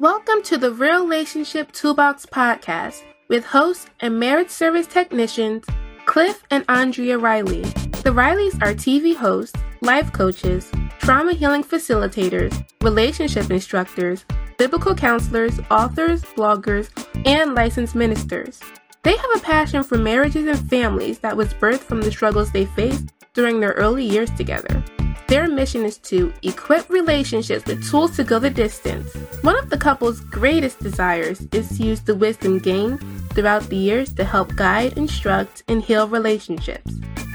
Welcome 0.00 0.42
to 0.44 0.58
the 0.58 0.70
Real 0.70 1.02
Relationship 1.02 1.72
Toolbox 1.72 2.24
podcast 2.24 3.02
with 3.26 3.44
hosts 3.44 3.86
and 3.98 4.20
marriage 4.20 4.48
service 4.48 4.86
technicians 4.86 5.64
Cliff 6.06 6.44
and 6.52 6.64
Andrea 6.68 7.18
Riley. 7.18 7.62
The 7.62 8.14
Rileys 8.14 8.54
are 8.62 8.74
TV 8.74 9.16
hosts, 9.16 9.58
life 9.80 10.12
coaches, 10.12 10.70
trauma 11.00 11.32
healing 11.32 11.64
facilitators, 11.64 12.64
relationship 12.80 13.50
instructors, 13.50 14.24
biblical 14.56 14.94
counselors, 14.94 15.58
authors, 15.68 16.22
bloggers, 16.22 16.90
and 17.26 17.56
licensed 17.56 17.96
ministers. 17.96 18.60
They 19.02 19.16
have 19.16 19.30
a 19.34 19.40
passion 19.40 19.82
for 19.82 19.98
marriages 19.98 20.46
and 20.46 20.70
families 20.70 21.18
that 21.18 21.36
was 21.36 21.54
birthed 21.54 21.80
from 21.80 22.02
the 22.02 22.12
struggles 22.12 22.52
they 22.52 22.66
faced 22.66 23.12
during 23.34 23.58
their 23.58 23.72
early 23.72 24.04
years 24.04 24.30
together. 24.30 24.80
Their 25.28 25.46
mission 25.46 25.84
is 25.84 25.98
to 26.08 26.32
equip 26.42 26.88
relationships 26.88 27.66
with 27.66 27.86
tools 27.86 28.16
to 28.16 28.24
go 28.24 28.38
the 28.38 28.48
distance. 28.48 29.12
One 29.42 29.58
of 29.58 29.68
the 29.68 29.76
couple's 29.76 30.20
greatest 30.20 30.80
desires 30.80 31.46
is 31.52 31.76
to 31.76 31.84
use 31.84 32.00
the 32.00 32.14
wisdom 32.14 32.58
gained 32.58 33.04
throughout 33.34 33.68
the 33.68 33.76
years 33.76 34.10
to 34.14 34.24
help 34.24 34.56
guide, 34.56 34.96
instruct, 34.96 35.64
and 35.68 35.82
heal 35.82 36.08
relationships. 36.08 36.94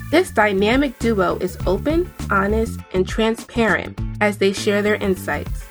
This 0.09 0.31
dynamic 0.31 0.97
duo 0.97 1.37
is 1.37 1.55
open, 1.67 2.11
honest, 2.31 2.79
and 2.95 3.07
transparent 3.07 3.99
as 4.21 4.39
they 4.39 4.53
share 4.53 4.81
their 4.81 4.95
insights. 4.95 5.63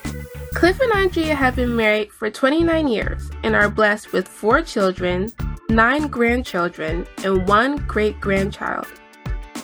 Cliff 0.54 0.78
and 0.80 0.92
Andrea 0.92 1.34
have 1.34 1.56
been 1.56 1.74
married 1.74 2.12
for 2.12 2.30
29 2.30 2.86
years 2.86 3.30
and 3.42 3.56
are 3.56 3.68
blessed 3.68 4.12
with 4.12 4.28
four 4.28 4.62
children, 4.62 5.32
nine 5.68 6.06
grandchildren, 6.06 7.04
and 7.24 7.48
one 7.48 7.78
great 7.88 8.20
grandchild. 8.20 8.86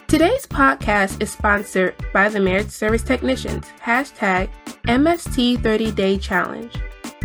Today's 0.08 0.46
podcast 0.46 1.20
is 1.20 1.30
sponsored 1.30 1.94
by 2.14 2.30
the 2.30 2.40
Marriage 2.40 2.70
Service 2.70 3.02
Technicians, 3.02 3.66
hashtag 3.78 4.48
MST 4.84 5.62
30 5.62 5.92
Day 5.92 6.16
Challenge. 6.16 6.72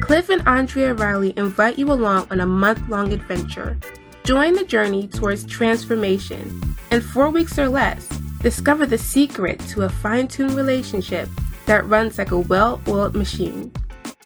Cliff 0.01 0.27
and 0.27 0.45
Andrea 0.45 0.93
Riley 0.93 1.33
invite 1.37 1.79
you 1.79 1.89
along 1.93 2.27
on 2.29 2.41
a 2.41 2.45
month 2.45 2.89
long 2.89 3.13
adventure. 3.13 3.79
Join 4.25 4.53
the 4.53 4.65
journey 4.65 5.07
towards 5.07 5.45
transformation. 5.45 6.61
In 6.91 6.99
four 6.99 7.29
weeks 7.29 7.57
or 7.57 7.69
less, 7.69 8.05
discover 8.41 8.85
the 8.85 8.97
secret 8.97 9.61
to 9.69 9.83
a 9.83 9.89
fine 9.89 10.27
tuned 10.27 10.55
relationship 10.55 11.29
that 11.67 11.87
runs 11.87 12.17
like 12.17 12.31
a 12.31 12.39
well 12.39 12.81
oiled 12.89 13.15
machine. 13.15 13.71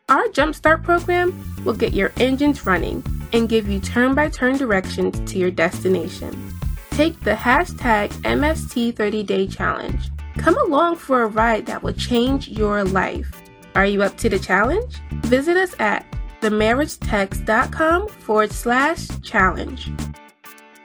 Our 0.10 0.26
Jumpstart 0.30 0.84
program 0.84 1.64
will 1.64 1.76
get 1.76 1.94
your 1.94 2.12
engines 2.17 2.66
running 2.66 3.06
and 3.34 3.48
give 3.48 3.70
you 3.70 3.80
turn 3.80 4.16
by 4.16 4.30
turn 4.30 4.58
directions 4.58 5.32
to 5.32 5.38
your 5.38 5.52
destination. 5.52 6.58
Take 6.98 7.20
the 7.20 7.36
hashtag 7.36 8.09
MST30 8.23 9.23
Day 9.23 9.45
Challenge. 9.45 10.09
Come 10.40 10.58
along 10.58 10.95
for 10.95 11.22
a 11.22 11.28
ride 11.28 11.67
that 11.67 11.84
will 11.84 11.94
change 11.94 12.48
your 12.48 12.84
life. 12.84 13.31
Are 13.76 13.86
you 13.86 14.02
up 14.02 14.17
to 14.17 14.30
the 14.30 14.39
challenge? 14.39 14.95
Visit 15.26 15.58
us 15.58 15.76
at 15.78 16.12
themarriagetechs.com 16.42 18.08
forward 18.08 18.52
slash 18.52 19.09
challenge. 19.22 19.92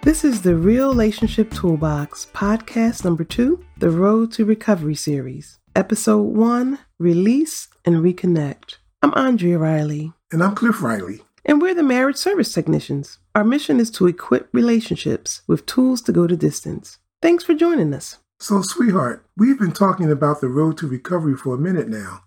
This 0.02 0.22
is 0.22 0.42
the 0.42 0.54
Real 0.54 0.90
Relationship 0.90 1.50
Toolbox, 1.50 2.26
podcast 2.34 3.06
number 3.06 3.24
two, 3.24 3.64
the 3.78 3.88
Road 3.88 4.32
to 4.32 4.44
Recovery 4.44 4.94
series, 4.94 5.60
episode 5.74 6.24
one 6.24 6.78
Release 6.98 7.68
and 7.86 8.04
Reconnect. 8.04 8.76
I'm 9.00 9.14
Andrea 9.16 9.56
Riley. 9.56 10.12
And 10.30 10.44
I'm 10.44 10.54
Cliff 10.56 10.82
Riley. 10.82 11.22
And 11.44 11.60
we're 11.60 11.74
the 11.74 11.82
marriage 11.82 12.16
service 12.16 12.52
technicians. 12.52 13.18
Our 13.34 13.44
mission 13.44 13.80
is 13.80 13.90
to 13.92 14.06
equip 14.06 14.48
relationships 14.52 15.42
with 15.46 15.66
tools 15.66 16.00
to 16.02 16.12
go 16.12 16.26
the 16.26 16.36
distance. 16.36 16.98
Thanks 17.20 17.44
for 17.44 17.54
joining 17.54 17.92
us. 17.94 18.18
So, 18.38 18.62
sweetheart, 18.62 19.24
we've 19.36 19.58
been 19.58 19.72
talking 19.72 20.10
about 20.10 20.40
the 20.40 20.48
road 20.48 20.78
to 20.78 20.88
recovery 20.88 21.36
for 21.36 21.54
a 21.54 21.58
minute 21.58 21.88
now. 21.88 22.22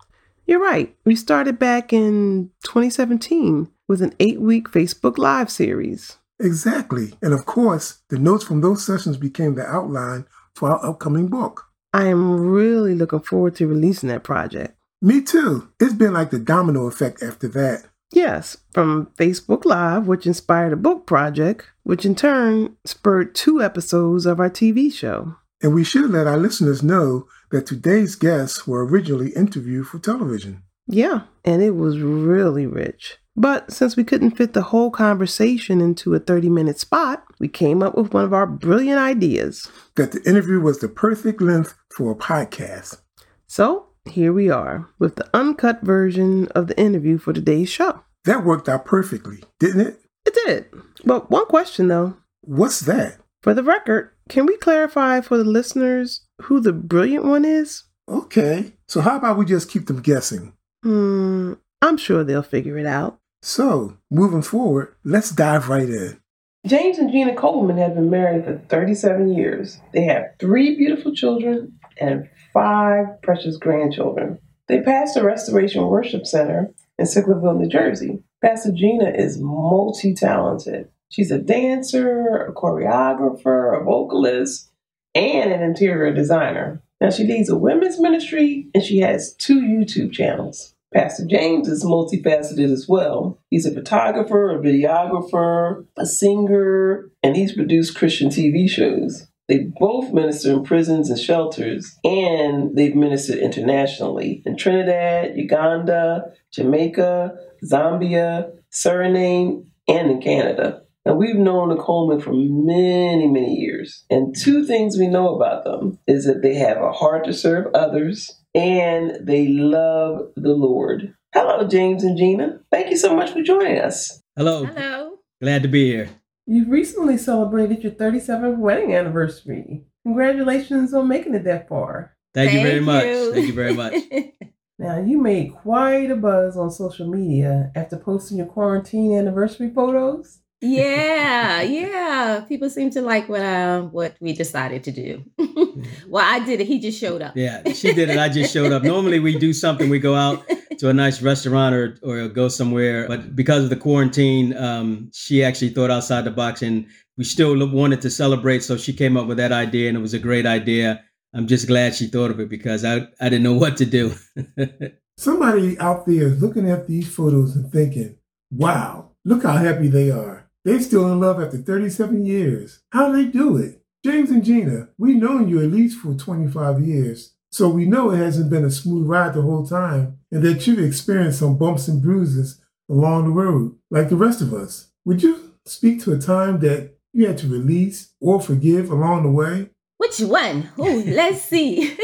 You're 0.46 0.62
right. 0.62 0.94
We 1.04 1.16
started 1.16 1.58
back 1.58 1.92
in 1.92 2.50
2017 2.64 3.68
with 3.88 4.00
an 4.00 4.14
eight 4.20 4.40
week 4.40 4.68
Facebook 4.70 5.18
Live 5.18 5.50
series. 5.50 6.18
Exactly. 6.38 7.14
And 7.22 7.32
of 7.32 7.46
course, 7.46 7.98
the 8.08 8.18
notes 8.18 8.44
from 8.44 8.60
those 8.60 8.84
sessions 8.84 9.16
became 9.16 9.54
the 9.54 9.66
outline 9.66 10.26
for 10.54 10.70
our 10.70 10.84
upcoming 10.84 11.28
book. 11.28 11.66
I 11.92 12.06
am 12.06 12.40
really 12.40 12.94
looking 12.94 13.20
forward 13.20 13.56
to 13.56 13.66
releasing 13.66 14.08
that 14.08 14.22
project. 14.22 14.76
Me 15.00 15.22
too. 15.22 15.70
It's 15.80 15.94
been 15.94 16.12
like 16.12 16.30
the 16.30 16.38
domino 16.38 16.86
effect 16.86 17.22
after 17.22 17.48
that. 17.48 17.84
Yes, 18.12 18.56
from 18.72 19.06
Facebook 19.18 19.64
Live, 19.64 20.06
which 20.06 20.26
inspired 20.26 20.72
a 20.72 20.76
book 20.76 21.06
project, 21.06 21.66
which 21.82 22.04
in 22.04 22.14
turn 22.14 22.76
spurred 22.84 23.34
two 23.34 23.62
episodes 23.62 24.26
of 24.26 24.40
our 24.40 24.50
TV 24.50 24.92
show. 24.92 25.36
And 25.62 25.74
we 25.74 25.84
should 25.84 26.10
let 26.10 26.26
our 26.26 26.36
listeners 26.36 26.82
know 26.82 27.26
that 27.50 27.66
today's 27.66 28.14
guests 28.14 28.66
were 28.66 28.86
originally 28.86 29.30
interviewed 29.30 29.86
for 29.86 29.98
television. 29.98 30.62
Yeah, 30.86 31.22
and 31.44 31.62
it 31.62 31.72
was 31.72 32.00
really 32.00 32.66
rich. 32.66 33.18
But 33.36 33.70
since 33.70 33.96
we 33.96 34.04
couldn't 34.04 34.36
fit 34.36 34.54
the 34.54 34.62
whole 34.62 34.90
conversation 34.90 35.80
into 35.80 36.14
a 36.14 36.18
30 36.18 36.48
minute 36.48 36.78
spot, 36.78 37.24
we 37.38 37.48
came 37.48 37.82
up 37.82 37.94
with 37.94 38.14
one 38.14 38.24
of 38.24 38.32
our 38.32 38.46
brilliant 38.46 38.98
ideas 38.98 39.68
that 39.96 40.12
the 40.12 40.22
interview 40.22 40.60
was 40.60 40.78
the 40.78 40.88
perfect 40.88 41.42
length 41.42 41.74
for 41.94 42.12
a 42.12 42.16
podcast. 42.16 43.00
So 43.46 43.85
here 44.08 44.32
we 44.32 44.50
are 44.50 44.88
with 44.98 45.16
the 45.16 45.28
uncut 45.34 45.82
version 45.82 46.48
of 46.48 46.66
the 46.66 46.78
interview 46.78 47.18
for 47.18 47.32
today's 47.32 47.68
show. 47.68 48.02
That 48.24 48.44
worked 48.44 48.68
out 48.68 48.84
perfectly, 48.84 49.42
didn't 49.60 49.86
it? 49.86 50.00
It 50.24 50.34
did. 50.46 50.66
But 51.04 51.30
one 51.30 51.46
question 51.46 51.88
though. 51.88 52.16
What's 52.42 52.80
that? 52.80 53.18
For 53.42 53.54
the 53.54 53.62
record, 53.62 54.10
can 54.28 54.46
we 54.46 54.56
clarify 54.56 55.20
for 55.20 55.36
the 55.36 55.44
listeners 55.44 56.26
who 56.42 56.60
the 56.60 56.72
brilliant 56.72 57.24
one 57.24 57.44
is? 57.44 57.84
Okay. 58.08 58.72
So 58.88 59.00
how 59.00 59.16
about 59.16 59.38
we 59.38 59.44
just 59.44 59.70
keep 59.70 59.86
them 59.86 60.02
guessing? 60.02 60.52
Hmm, 60.82 61.54
I'm 61.82 61.96
sure 61.96 62.24
they'll 62.24 62.42
figure 62.42 62.78
it 62.78 62.86
out. 62.86 63.18
So, 63.42 63.98
moving 64.10 64.42
forward, 64.42 64.94
let's 65.04 65.30
dive 65.30 65.68
right 65.68 65.88
in. 65.88 66.20
James 66.66 66.98
and 66.98 67.12
Gina 67.12 67.34
Coleman 67.36 67.76
have 67.78 67.94
been 67.94 68.10
married 68.10 68.44
for 68.44 68.58
37 68.68 69.32
years. 69.34 69.80
They 69.92 70.02
have 70.02 70.34
three 70.40 70.76
beautiful 70.76 71.14
children 71.14 71.78
and 71.98 72.28
five 72.52 73.20
precious 73.22 73.56
grandchildren. 73.56 74.38
They 74.68 74.80
pastor 74.80 75.24
Restoration 75.24 75.86
Worship 75.86 76.26
Center 76.26 76.72
in 76.98 77.06
Sicklerville, 77.06 77.58
New 77.58 77.68
Jersey. 77.68 78.22
Pastor 78.42 78.72
Gina 78.72 79.10
is 79.10 79.38
multi 79.38 80.14
talented. 80.14 80.88
She's 81.08 81.30
a 81.30 81.38
dancer, 81.38 82.46
a 82.48 82.52
choreographer, 82.52 83.80
a 83.80 83.84
vocalist, 83.84 84.70
and 85.14 85.52
an 85.52 85.62
interior 85.62 86.12
designer. 86.12 86.82
Now, 87.00 87.10
she 87.10 87.24
leads 87.24 87.48
a 87.48 87.56
women's 87.56 88.00
ministry 88.00 88.68
and 88.74 88.82
she 88.82 88.98
has 88.98 89.34
two 89.34 89.60
YouTube 89.60 90.12
channels. 90.12 90.74
Pastor 90.94 91.26
James 91.26 91.68
is 91.68 91.84
multifaceted 91.84 92.72
as 92.72 92.86
well. 92.88 93.38
He's 93.50 93.66
a 93.66 93.74
photographer, 93.74 94.50
a 94.50 94.58
videographer, 94.58 95.84
a 95.96 96.06
singer, 96.06 97.10
and 97.22 97.36
he's 97.36 97.52
produced 97.52 97.96
Christian 97.96 98.30
TV 98.30 98.68
shows. 98.68 99.26
They 99.48 99.66
both 99.78 100.12
minister 100.12 100.52
in 100.52 100.64
prisons 100.64 101.08
and 101.08 101.18
shelters, 101.18 101.96
and 102.02 102.74
they've 102.76 102.96
ministered 102.96 103.38
internationally 103.38 104.42
in 104.44 104.56
Trinidad, 104.56 105.36
Uganda, 105.36 106.32
Jamaica, 106.52 107.36
Zambia, 107.64 108.50
Suriname, 108.72 109.66
and 109.88 110.10
in 110.10 110.20
Canada. 110.20 110.82
Now, 111.04 111.14
we've 111.14 111.36
known 111.36 111.68
the 111.68 111.76
Coleman 111.76 112.20
for 112.20 112.32
many, 112.32 113.28
many 113.28 113.54
years. 113.54 114.04
And 114.10 114.34
two 114.36 114.64
things 114.66 114.98
we 114.98 115.06
know 115.06 115.36
about 115.36 115.62
them 115.62 116.00
is 116.08 116.24
that 116.24 116.42
they 116.42 116.54
have 116.56 116.78
a 116.78 116.90
heart 116.90 117.24
to 117.26 117.32
serve 117.32 117.72
others 117.74 118.28
and 118.56 119.24
they 119.24 119.46
love 119.46 120.32
the 120.34 120.54
Lord. 120.54 121.14
Hello, 121.32 121.68
James 121.68 122.02
and 122.02 122.18
Gina. 122.18 122.58
Thank 122.72 122.90
you 122.90 122.96
so 122.96 123.14
much 123.14 123.30
for 123.30 123.42
joining 123.42 123.78
us. 123.78 124.20
Hello. 124.36 124.64
Hello. 124.64 125.18
Glad 125.40 125.62
to 125.62 125.68
be 125.68 125.86
here. 125.86 126.08
You 126.46 126.64
recently 126.66 127.18
celebrated 127.18 127.82
your 127.82 127.92
37th 127.92 128.58
wedding 128.58 128.94
anniversary. 128.94 129.84
Congratulations 130.04 130.94
on 130.94 131.08
making 131.08 131.34
it 131.34 131.42
that 131.44 131.68
far. 131.68 132.16
Thank, 132.34 132.50
Thank 132.50 132.62
you 132.62 132.66
very 132.68 132.80
much. 132.80 133.04
you. 133.04 133.32
Thank 133.34 133.46
you 133.48 133.52
very 133.52 133.74
much. 133.74 133.94
Now, 134.78 135.00
you 135.00 135.18
made 135.18 135.54
quite 135.54 136.10
a 136.10 136.16
buzz 136.16 136.54
on 136.58 136.70
social 136.70 137.08
media 137.08 137.72
after 137.74 137.96
posting 137.96 138.36
your 138.36 138.46
quarantine 138.46 139.16
anniversary 139.16 139.70
photos. 139.74 140.40
yeah, 140.60 141.62
yeah. 141.62 142.44
People 142.46 142.68
seem 142.68 142.90
to 142.90 143.00
like 143.00 143.26
what 143.26 143.40
uh, 143.40 143.80
what 143.84 144.16
we 144.20 144.34
decided 144.34 144.84
to 144.84 144.92
do. 144.92 145.24
well, 146.08 146.22
I 146.22 146.44
did 146.44 146.60
it. 146.60 146.66
He 146.66 146.78
just 146.78 147.00
showed 147.00 147.22
up. 147.22 147.34
yeah, 147.38 147.62
she 147.72 147.94
did 147.94 148.10
it. 148.10 148.18
I 148.18 148.28
just 148.28 148.52
showed 148.52 148.70
up. 148.70 148.82
Normally 148.82 149.18
we 149.18 149.38
do 149.38 149.54
something. 149.54 149.88
We 149.88 149.98
go 149.98 150.14
out 150.14 150.44
to 150.78 150.88
a 150.88 150.92
nice 150.92 151.22
restaurant 151.22 151.74
or 151.74 151.98
or 152.02 152.28
go 152.28 152.48
somewhere. 152.48 153.08
But 153.08 153.34
because 153.34 153.64
of 153.64 153.70
the 153.70 153.76
quarantine, 153.76 154.56
um, 154.56 155.10
she 155.12 155.44
actually 155.44 155.70
thought 155.70 155.90
outside 155.90 156.24
the 156.24 156.30
box, 156.30 156.62
and 156.62 156.86
we 157.16 157.24
still 157.24 157.54
wanted 157.70 158.00
to 158.02 158.10
celebrate. 158.10 158.62
So 158.62 158.76
she 158.76 158.92
came 158.92 159.16
up 159.16 159.26
with 159.26 159.38
that 159.38 159.52
idea, 159.52 159.88
and 159.88 159.96
it 159.96 160.00
was 160.00 160.14
a 160.14 160.18
great 160.18 160.46
idea. 160.46 161.02
I'm 161.34 161.46
just 161.46 161.66
glad 161.66 161.94
she 161.94 162.06
thought 162.06 162.30
of 162.30 162.40
it 162.40 162.48
because 162.48 162.84
I 162.84 163.06
I 163.20 163.28
didn't 163.28 163.42
know 163.42 163.54
what 163.54 163.76
to 163.78 163.86
do. 163.86 164.14
Somebody 165.18 165.78
out 165.78 166.06
there 166.06 166.28
is 166.28 166.42
looking 166.42 166.70
at 166.70 166.86
these 166.86 167.12
photos 167.12 167.56
and 167.56 167.72
thinking, 167.72 168.18
wow, 168.50 169.12
look 169.24 169.44
how 169.44 169.56
happy 169.56 169.88
they 169.88 170.10
are. 170.10 170.50
They're 170.64 170.80
still 170.80 171.10
in 171.12 171.20
love 171.20 171.40
after 171.40 171.58
37 171.58 172.26
years. 172.26 172.80
How 172.90 173.10
do 173.10 173.22
they 173.22 173.30
do 173.30 173.56
it? 173.56 173.82
James 174.04 174.30
and 174.30 174.44
Gina, 174.44 174.88
we've 174.98 175.16
known 175.16 175.48
you 175.48 175.62
at 175.62 175.70
least 175.70 175.98
for 175.98 176.14
25 176.14 176.80
years. 176.80 177.35
So 177.50 177.68
we 177.68 177.86
know 177.86 178.10
it 178.10 178.18
hasn't 178.18 178.50
been 178.50 178.64
a 178.64 178.70
smooth 178.70 179.06
ride 179.06 179.34
the 179.34 179.42
whole 179.42 179.66
time 179.66 180.18
and 180.30 180.42
that 180.42 180.66
you've 180.66 180.78
experienced 180.78 181.38
some 181.38 181.56
bumps 181.56 181.88
and 181.88 182.02
bruises 182.02 182.60
along 182.88 183.24
the 183.24 183.30
road, 183.30 183.76
like 183.90 184.08
the 184.08 184.16
rest 184.16 184.40
of 184.42 184.52
us. 184.52 184.90
Would 185.04 185.22
you 185.22 185.54
speak 185.64 186.02
to 186.02 186.12
a 186.12 186.18
time 186.18 186.60
that 186.60 186.96
you 187.12 187.26
had 187.26 187.38
to 187.38 187.48
release 187.48 188.12
or 188.20 188.40
forgive 188.40 188.90
along 188.90 189.22
the 189.22 189.30
way? 189.30 189.70
Which 189.98 190.20
one? 190.20 190.68
Oh, 190.78 191.02
let's 191.06 191.42
see. 191.42 191.96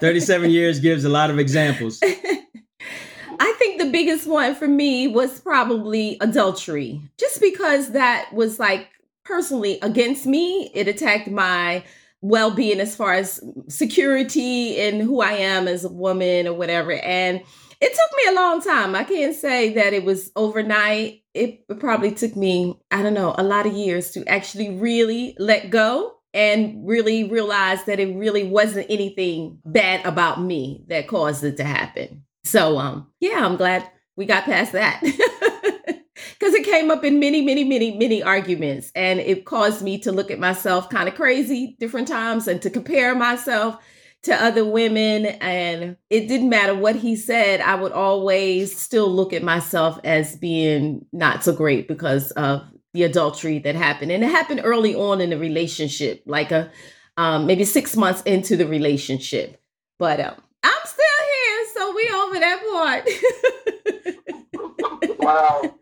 37 0.00 0.50
years 0.50 0.80
gives 0.80 1.04
a 1.04 1.10
lot 1.10 1.30
of 1.30 1.38
examples. 1.38 2.00
I 2.02 3.54
think 3.58 3.80
the 3.80 3.90
biggest 3.90 4.26
one 4.26 4.54
for 4.54 4.66
me 4.66 5.08
was 5.08 5.40
probably 5.40 6.16
adultery, 6.20 7.02
just 7.18 7.40
because 7.40 7.92
that 7.92 8.32
was 8.32 8.58
like 8.58 8.88
personally 9.24 9.78
against 9.82 10.26
me. 10.26 10.70
It 10.74 10.88
attacked 10.88 11.30
my 11.30 11.84
well 12.20 12.50
being 12.50 12.80
as 12.80 12.94
far 12.94 13.14
as 13.14 13.40
security 13.68 14.78
and 14.78 15.00
who 15.00 15.20
I 15.20 15.32
am 15.32 15.68
as 15.68 15.84
a 15.84 15.88
woman 15.88 16.46
or 16.46 16.54
whatever. 16.54 16.92
And 16.92 17.40
it 17.80 17.92
took 17.92 18.16
me 18.16 18.30
a 18.30 18.34
long 18.34 18.60
time. 18.60 18.94
I 18.94 19.04
can't 19.04 19.34
say 19.34 19.72
that 19.74 19.94
it 19.94 20.04
was 20.04 20.30
overnight. 20.36 21.22
It 21.32 21.66
probably 21.78 22.12
took 22.12 22.36
me, 22.36 22.78
I 22.90 23.02
don't 23.02 23.14
know, 23.14 23.34
a 23.38 23.42
lot 23.42 23.66
of 23.66 23.72
years 23.72 24.10
to 24.12 24.28
actually 24.28 24.76
really 24.76 25.34
let 25.38 25.70
go 25.70 26.14
and 26.34 26.86
really 26.86 27.24
realize 27.24 27.84
that 27.84 27.98
it 27.98 28.14
really 28.16 28.44
wasn't 28.44 28.86
anything 28.90 29.58
bad 29.64 30.04
about 30.04 30.42
me 30.42 30.84
that 30.88 31.08
caused 31.08 31.42
it 31.42 31.56
to 31.56 31.64
happen. 31.64 32.22
So 32.44 32.78
um 32.78 33.08
yeah, 33.18 33.44
I'm 33.44 33.56
glad 33.56 33.88
we 34.16 34.26
got 34.26 34.44
past 34.44 34.72
that. 34.72 35.02
Cuz 36.40 36.54
it 36.54 36.64
came 36.64 36.90
up 36.90 37.04
in 37.04 37.20
many 37.20 37.42
many 37.42 37.64
many 37.64 37.96
many 37.96 38.22
arguments 38.22 38.90
and 38.94 39.20
it 39.20 39.44
caused 39.44 39.82
me 39.82 39.98
to 39.98 40.10
look 40.10 40.30
at 40.30 40.38
myself 40.38 40.88
kind 40.88 41.08
of 41.08 41.14
crazy 41.14 41.76
different 41.78 42.08
times 42.08 42.48
and 42.48 42.62
to 42.62 42.70
compare 42.70 43.14
myself 43.14 43.76
to 44.22 44.34
other 44.34 44.64
women 44.64 45.26
and 45.26 45.96
it 46.10 46.28
didn't 46.28 46.48
matter 46.50 46.74
what 46.74 46.96
he 46.96 47.16
said 47.16 47.60
i 47.60 47.74
would 47.74 47.92
always 47.92 48.76
still 48.76 49.10
look 49.10 49.32
at 49.32 49.42
myself 49.42 49.98
as 50.04 50.36
being 50.36 51.04
not 51.12 51.42
so 51.42 51.52
great 51.54 51.88
because 51.88 52.30
of 52.32 52.62
the 52.92 53.02
adultery 53.02 53.58
that 53.58 53.74
happened 53.74 54.10
and 54.10 54.22
it 54.22 54.30
happened 54.30 54.60
early 54.62 54.94
on 54.94 55.20
in 55.20 55.30
the 55.30 55.38
relationship 55.38 56.22
like 56.26 56.50
a 56.50 56.70
um, 57.16 57.46
maybe 57.46 57.64
six 57.64 57.96
months 57.96 58.22
into 58.22 58.56
the 58.56 58.66
relationship 58.66 59.60
but 59.98 60.20
um, 60.20 60.34
i'm 60.62 60.84
still 60.84 61.04
here 61.34 61.66
so 61.74 61.94
we 61.94 62.08
over 62.14 62.38
that 62.40 62.60
part. 62.72 63.08
Wow 65.18 65.74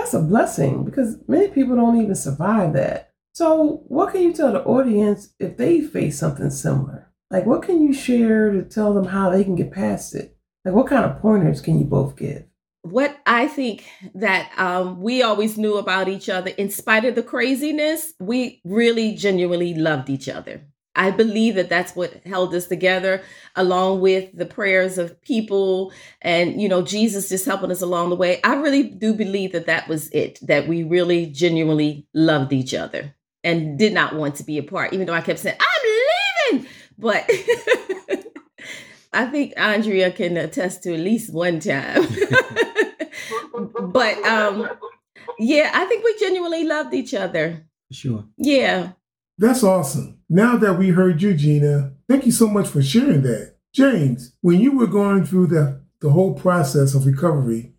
that's 0.00 0.14
a 0.14 0.20
blessing 0.20 0.84
because 0.84 1.16
many 1.28 1.48
people 1.48 1.76
don't 1.76 2.00
even 2.00 2.14
survive 2.14 2.72
that 2.72 3.12
so 3.32 3.82
what 3.86 4.12
can 4.12 4.22
you 4.22 4.32
tell 4.32 4.52
the 4.52 4.62
audience 4.64 5.34
if 5.38 5.56
they 5.56 5.80
face 5.80 6.18
something 6.18 6.50
similar 6.50 7.10
like, 7.30 7.46
what 7.46 7.62
can 7.62 7.80
you 7.80 7.92
share 7.92 8.50
to 8.50 8.62
tell 8.62 8.92
them 8.92 9.04
how 9.04 9.30
they 9.30 9.44
can 9.44 9.54
get 9.54 9.70
past 9.70 10.14
it? 10.14 10.36
Like, 10.64 10.74
what 10.74 10.88
kind 10.88 11.04
of 11.04 11.20
pointers 11.20 11.60
can 11.60 11.78
you 11.78 11.84
both 11.84 12.16
give? 12.16 12.44
What 12.82 13.18
I 13.26 13.46
think 13.46 13.84
that 14.14 14.50
um, 14.58 15.00
we 15.00 15.22
always 15.22 15.56
knew 15.56 15.76
about 15.76 16.08
each 16.08 16.28
other, 16.28 16.50
in 16.50 16.70
spite 16.70 17.04
of 17.04 17.14
the 17.14 17.22
craziness, 17.22 18.14
we 18.18 18.60
really 18.64 19.14
genuinely 19.14 19.74
loved 19.74 20.10
each 20.10 20.28
other. 20.28 20.66
I 20.96 21.10
believe 21.10 21.54
that 21.54 21.68
that's 21.68 21.94
what 21.94 22.22
held 22.24 22.54
us 22.54 22.66
together, 22.66 23.22
along 23.54 24.00
with 24.00 24.36
the 24.36 24.46
prayers 24.46 24.98
of 24.98 25.20
people 25.22 25.92
and, 26.20 26.60
you 26.60 26.68
know, 26.68 26.82
Jesus 26.82 27.28
just 27.28 27.46
helping 27.46 27.70
us 27.70 27.80
along 27.80 28.10
the 28.10 28.16
way. 28.16 28.40
I 28.42 28.56
really 28.56 28.82
do 28.82 29.14
believe 29.14 29.52
that 29.52 29.66
that 29.66 29.88
was 29.88 30.08
it, 30.10 30.38
that 30.42 30.66
we 30.66 30.82
really 30.82 31.26
genuinely 31.26 32.06
loved 32.12 32.52
each 32.52 32.74
other 32.74 33.14
and 33.44 33.78
did 33.78 33.92
not 33.92 34.14
want 34.14 34.34
to 34.36 34.44
be 34.44 34.58
apart, 34.58 34.92
even 34.92 35.06
though 35.06 35.14
I 35.14 35.20
kept 35.20 35.38
saying, 35.38 35.56
I'm 35.60 36.58
leaving. 36.58 36.68
But 36.98 37.30
I 39.12 39.26
think 39.26 39.54
Andrea 39.56 40.10
can 40.10 40.36
attest 40.36 40.82
to 40.84 40.94
at 40.94 41.00
least 41.00 41.32
one 41.32 41.60
time. 41.60 42.02
but 43.80 44.18
um 44.24 44.68
yeah, 45.38 45.70
I 45.72 45.84
think 45.86 46.04
we 46.04 46.18
genuinely 46.18 46.64
loved 46.64 46.94
each 46.94 47.14
other. 47.14 47.66
Sure. 47.90 48.24
Yeah. 48.36 48.92
That's 49.40 49.64
awesome. 49.64 50.18
Now 50.28 50.58
that 50.58 50.74
we 50.74 50.90
heard 50.90 51.22
you, 51.22 51.32
Gina, 51.32 51.94
thank 52.06 52.26
you 52.26 52.32
so 52.32 52.46
much 52.46 52.68
for 52.68 52.82
sharing 52.82 53.22
that. 53.22 53.54
James, 53.74 54.34
when 54.42 54.60
you 54.60 54.76
were 54.76 54.86
going 54.86 55.24
through 55.24 55.46
the, 55.46 55.80
the 56.02 56.10
whole 56.10 56.34
process 56.34 56.94
of 56.94 57.06
recovery, 57.06 57.72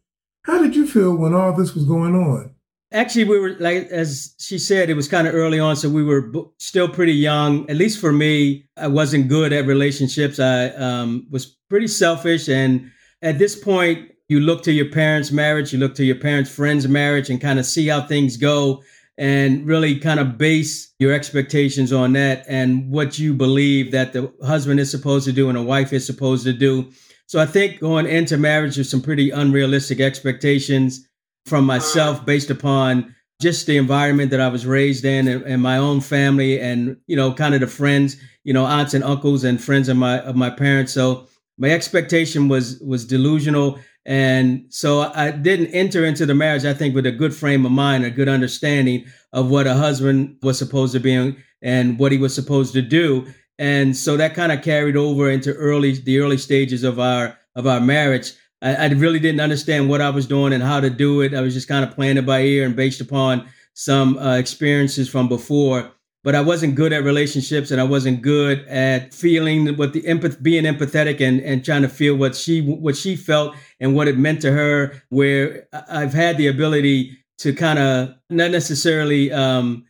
how 0.45 0.59
did 0.59 0.75
you 0.75 0.87
feel 0.87 1.15
when 1.15 1.35
all 1.35 1.55
this 1.55 1.75
was 1.75 1.85
going 1.85 2.15
on? 2.15 2.55
Actually, 2.91 3.25
we 3.25 3.37
were 3.37 3.55
like 3.59 3.87
as 3.89 4.33
she 4.39 4.57
said, 4.57 4.89
it 4.89 4.95
was 4.95 5.07
kind 5.07 5.27
of 5.27 5.35
early 5.35 5.59
on, 5.59 5.75
so 5.75 5.87
we 5.87 6.03
were 6.03 6.21
b- 6.21 6.45
still 6.57 6.89
pretty 6.89 7.13
young. 7.13 7.69
At 7.69 7.77
least 7.77 8.01
for 8.01 8.11
me, 8.11 8.65
I 8.75 8.87
wasn't 8.87 9.29
good 9.29 9.53
at 9.53 9.67
relationships. 9.67 10.39
I 10.39 10.69
um, 10.69 11.27
was 11.29 11.45
pretty 11.69 11.87
selfish, 11.87 12.49
and 12.49 12.91
at 13.21 13.37
this 13.37 13.55
point, 13.55 14.11
you 14.29 14.39
look 14.39 14.63
to 14.63 14.71
your 14.71 14.89
parents' 14.89 15.31
marriage, 15.31 15.71
you 15.71 15.79
look 15.79 15.93
to 15.95 16.03
your 16.03 16.17
parents' 16.17 16.49
friends' 16.49 16.87
marriage, 16.87 17.29
and 17.29 17.39
kind 17.39 17.59
of 17.59 17.65
see 17.65 17.87
how 17.87 18.01
things 18.01 18.35
go, 18.35 18.81
and 19.21 19.68
really 19.68 20.00
kind 20.00 20.19
of 20.19 20.35
base 20.35 20.95
your 20.97 21.13
expectations 21.13 21.94
on 21.94 22.13
that 22.13 22.44
and 22.47 22.89
what 22.89 23.19
you 23.19 23.35
believe 23.35 23.91
that 23.91 24.13
the 24.13 24.33
husband 24.44 24.79
is 24.79 24.89
supposed 24.89 25.25
to 25.25 25.31
do 25.31 25.47
and 25.47 25.59
a 25.59 25.62
wife 25.62 25.94
is 25.94 26.03
supposed 26.03 26.44
to 26.44 26.51
do. 26.51 26.91
So 27.27 27.39
I 27.39 27.45
think 27.45 27.79
going 27.79 28.07
into 28.07 28.35
marriage 28.35 28.79
with 28.79 28.88
some 28.88 29.00
pretty 29.00 29.29
unrealistic 29.29 30.00
expectations 30.00 31.07
from 31.45 31.65
myself 31.65 32.21
mm. 32.21 32.25
based 32.25 32.50
upon 32.50 33.15
just 33.39 33.68
the 33.68 33.77
environment 33.77 34.31
that 34.31 34.41
I 34.41 34.47
was 34.47 34.65
raised 34.65 35.06
in 35.06 35.27
and, 35.27 35.44
and, 35.44 35.62
my 35.62 35.77
own 35.77 36.01
family 36.01 36.59
and 36.59 36.97
you 37.06 37.15
know 37.15 37.31
kind 37.31 37.53
of 37.53 37.62
the 37.62 37.67
friends 37.67 38.17
you 38.44 38.53
know 38.53 38.65
aunts 38.65 38.95
and 38.95 39.03
uncles 39.03 39.44
and 39.44 39.63
friends 39.63 39.88
of 39.88 39.97
my 39.97 40.19
of 40.21 40.35
my 40.35 40.50
parents. 40.50 40.94
So 40.94 41.27
my 41.59 41.69
expectation 41.69 42.47
was 42.47 42.79
was 42.79 43.06
delusional 43.06 43.77
and 44.06 44.65
so 44.69 45.12
I 45.13 45.31
didn't 45.31 45.68
enter 45.68 46.06
into 46.06 46.25
the 46.25 46.36
marriage 46.36 46.65
I 46.65 46.74
think 46.74 46.95
with 46.95 47.06
a 47.06 47.12
good 47.12 47.36
frame 47.36 47.65
of 47.65 47.71
mind 47.71 48.06
a 48.06 48.09
good 48.09 48.30
understanding 48.30 49.06
of 49.33 49.50
what 49.50 49.68
a 49.68 49.74
husband 49.74 50.38
was 50.42 50.57
supposed 50.57 50.94
to 50.94 51.00
be 51.00 51.36
and 51.62 52.00
what 52.00 52.12
he 52.12 52.18
was 52.18 52.33
supposed 52.33 52.74
to 52.74 52.81
do 52.81 53.27
and 53.59 53.95
so 53.95 54.18
that 54.18 54.33
kind 54.33 54.51
of 54.51 54.63
carried 54.63 54.98
over 54.98 55.30
into 55.30 55.53
early 55.53 55.92
the 55.94 56.19
early 56.19 56.38
stages 56.38 56.83
of 56.83 57.00
our 57.00 57.38
of 57.56 57.68
our 57.68 57.80
marriage 57.80 58.33
I, 58.62 58.75
I 58.75 58.88
really 58.88 59.19
didn't 59.19 59.42
understand 59.42 59.89
what 59.89 60.01
I 60.01 60.09
was 60.09 60.27
doing 60.27 60.53
and 60.53 60.63
how 60.63 60.80
to 60.80 60.89
do 60.89 61.21
it. 61.21 61.33
I 61.33 61.42
was 61.42 61.53
just 61.53 61.68
kind 61.68 61.83
of 61.83 61.95
playing 61.95 62.18
it 62.18 62.25
by 62.25 62.42
ear 62.42 62.65
and 62.65 62.75
based 62.75 63.01
upon 63.01 63.48
some 63.74 64.18
uh, 64.18 64.38
experiences 64.38 65.09
from 65.09 65.27
before. 65.27 65.92
But 66.23 66.35
I 66.35 66.41
wasn't 66.41 66.75
good 66.75 66.94
at 66.94 67.03
relationships, 67.03 67.71
and 67.71 67.81
I 67.81 67.83
wasn't 67.83 68.21
good 68.21 68.59
at 68.68 69.13
feeling 69.13 69.75
what 69.75 69.94
the 69.94 70.03
empath, 70.03 70.41
being 70.44 70.65
empathetic, 70.65 71.19
and 71.19 71.41
and 71.41 71.65
trying 71.65 71.81
to 71.81 71.89
feel 71.89 72.15
what 72.15 72.35
she 72.35 72.62
what 72.62 72.95
she 72.95 73.15
felt 73.15 73.55
and 73.79 73.95
what 73.95 74.07
it 74.07 74.17
meant 74.17 74.41
to 74.41 74.51
her. 74.51 75.01
Where 75.10 75.67
I've 75.89 76.13
had 76.13 76.38
the 76.38 76.48
ability 76.48 77.17
to 77.39 77.53
kind 77.53 77.79
of 77.79 78.13
not 78.29 78.51
necessarily 78.51 79.31
um, 79.31 79.86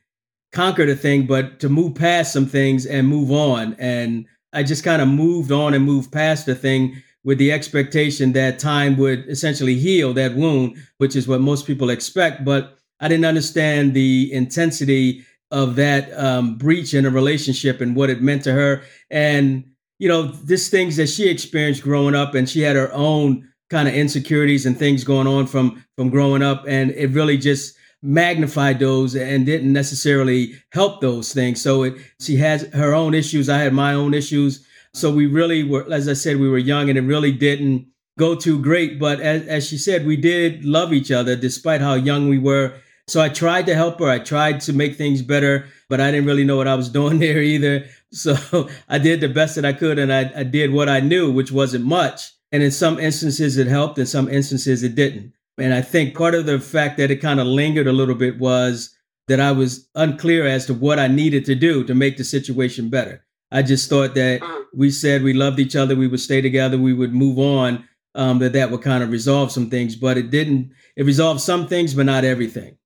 conquer 0.53 0.85
the 0.85 0.95
thing, 0.95 1.27
but 1.27 1.59
to 1.59 1.69
move 1.69 1.95
past 1.95 2.31
some 2.31 2.45
things 2.45 2.85
and 2.85 3.07
move 3.07 3.31
on. 3.31 3.75
And 3.77 4.25
I 4.53 4.63
just 4.63 4.83
kind 4.83 5.01
of 5.01 5.07
moved 5.07 5.51
on 5.51 5.73
and 5.73 5.83
moved 5.83 6.11
past 6.11 6.45
the 6.45 6.55
thing 6.55 7.01
with 7.23 7.37
the 7.37 7.51
expectation 7.51 8.33
that 8.33 8.57
time 8.59 8.97
would 8.97 9.25
essentially 9.27 9.75
heal 9.75 10.13
that 10.13 10.35
wound, 10.35 10.77
which 10.97 11.15
is 11.15 11.27
what 11.27 11.41
most 11.41 11.67
people 11.67 11.89
expect. 11.89 12.43
But 12.43 12.77
I 12.99 13.07
didn't 13.07 13.25
understand 13.25 13.93
the 13.93 14.31
intensity 14.31 15.25
of 15.51 15.75
that 15.75 16.11
um, 16.17 16.55
breach 16.55 16.93
in 16.93 17.05
a 17.05 17.09
relationship 17.09 17.81
and 17.81 17.95
what 17.95 18.09
it 18.09 18.21
meant 18.21 18.43
to 18.43 18.53
her. 18.53 18.83
And, 19.09 19.65
you 19.99 20.07
know, 20.07 20.23
these 20.23 20.69
things 20.69 20.95
that 20.97 21.07
she 21.07 21.29
experienced 21.29 21.83
growing 21.83 22.15
up, 22.15 22.33
and 22.33 22.49
she 22.49 22.61
had 22.61 22.75
her 22.75 22.91
own 22.93 23.47
kind 23.69 23.87
of 23.87 23.93
insecurities 23.93 24.65
and 24.65 24.77
things 24.77 25.03
going 25.03 25.27
on 25.27 25.47
from 25.47 25.83
from 25.95 26.09
growing 26.09 26.41
up 26.41 26.65
and 26.67 26.91
it 26.91 27.09
really 27.11 27.37
just 27.37 27.73
magnified 28.01 28.79
those 28.79 29.15
and 29.15 29.45
didn't 29.45 29.71
necessarily 29.71 30.53
help 30.73 30.99
those 30.99 31.31
things 31.33 31.61
so 31.61 31.83
it 31.83 31.93
she 32.19 32.35
has 32.35 32.63
her 32.73 32.93
own 32.93 33.13
issues 33.13 33.47
i 33.47 33.57
had 33.57 33.71
my 33.71 33.93
own 33.93 34.13
issues 34.13 34.67
so 34.93 35.11
we 35.11 35.25
really 35.25 35.63
were, 35.63 35.91
as 35.91 36.07
I 36.09 36.13
said, 36.13 36.37
we 36.37 36.49
were 36.49 36.57
young 36.57 36.89
and 36.89 36.97
it 36.97 37.01
really 37.01 37.31
didn't 37.31 37.87
go 38.17 38.35
too 38.35 38.59
great. 38.59 38.99
But 38.99 39.21
as, 39.21 39.47
as 39.47 39.67
she 39.67 39.77
said, 39.77 40.05
we 40.05 40.17
did 40.17 40.65
love 40.65 40.93
each 40.93 41.11
other 41.11 41.35
despite 41.35 41.81
how 41.81 41.93
young 41.93 42.29
we 42.29 42.37
were. 42.37 42.73
So 43.11 43.19
I 43.19 43.27
tried 43.27 43.65
to 43.65 43.75
help 43.75 43.99
her. 43.99 44.09
I 44.09 44.19
tried 44.19 44.61
to 44.61 44.73
make 44.73 44.95
things 44.95 45.21
better, 45.21 45.65
but 45.89 45.99
I 45.99 46.11
didn't 46.11 46.27
really 46.27 46.45
know 46.45 46.55
what 46.55 46.69
I 46.69 46.75
was 46.75 46.87
doing 46.99 47.19
there 47.19 47.41
either. 47.41 47.85
So 48.13 48.69
I 48.87 48.99
did 48.99 49.19
the 49.19 49.27
best 49.27 49.55
that 49.55 49.65
I 49.65 49.73
could 49.73 49.99
and 49.99 50.13
I, 50.13 50.31
I 50.33 50.43
did 50.43 50.71
what 50.71 50.87
I 50.87 51.01
knew, 51.01 51.29
which 51.29 51.51
wasn't 51.51 51.83
much. 51.83 52.31
And 52.53 52.63
in 52.63 52.71
some 52.71 52.99
instances 52.99 53.57
it 53.57 53.67
helped, 53.67 53.97
in 53.97 54.05
some 54.05 54.29
instances 54.29 54.81
it 54.83 54.95
didn't. 54.95 55.33
And 55.57 55.73
I 55.73 55.81
think 55.81 56.15
part 56.15 56.35
of 56.35 56.45
the 56.45 56.57
fact 56.59 56.97
that 56.97 57.11
it 57.11 57.17
kind 57.17 57.41
of 57.41 57.47
lingered 57.47 57.87
a 57.87 57.91
little 57.91 58.15
bit 58.15 58.39
was 58.39 58.95
that 59.27 59.41
I 59.41 59.51
was 59.51 59.89
unclear 59.95 60.45
as 60.45 60.65
to 60.67 60.73
what 60.73 60.97
I 60.97 61.07
needed 61.07 61.43
to 61.45 61.55
do 61.55 61.83
to 61.83 61.93
make 61.93 62.15
the 62.15 62.23
situation 62.23 62.89
better. 62.89 63.25
I 63.51 63.61
just 63.61 63.89
thought 63.89 64.15
that 64.15 64.39
mm. 64.39 64.65
we 64.73 64.89
said 64.89 65.21
we 65.21 65.33
loved 65.33 65.59
each 65.59 65.75
other, 65.75 65.97
we 65.97 66.07
would 66.07 66.21
stay 66.21 66.39
together, 66.39 66.77
we 66.77 66.93
would 66.93 67.13
move 67.13 67.39
on, 67.39 67.87
um, 68.15 68.39
that 68.39 68.53
that 68.53 68.71
would 68.71 68.81
kind 68.81 69.03
of 69.03 69.11
resolve 69.11 69.51
some 69.51 69.69
things, 69.69 69.97
but 69.97 70.17
it 70.17 70.31
didn't. 70.31 70.71
It 70.95 71.05
resolved 71.05 71.41
some 71.41 71.67
things, 71.67 71.93
but 71.93 72.05
not 72.05 72.23
everything. 72.23 72.77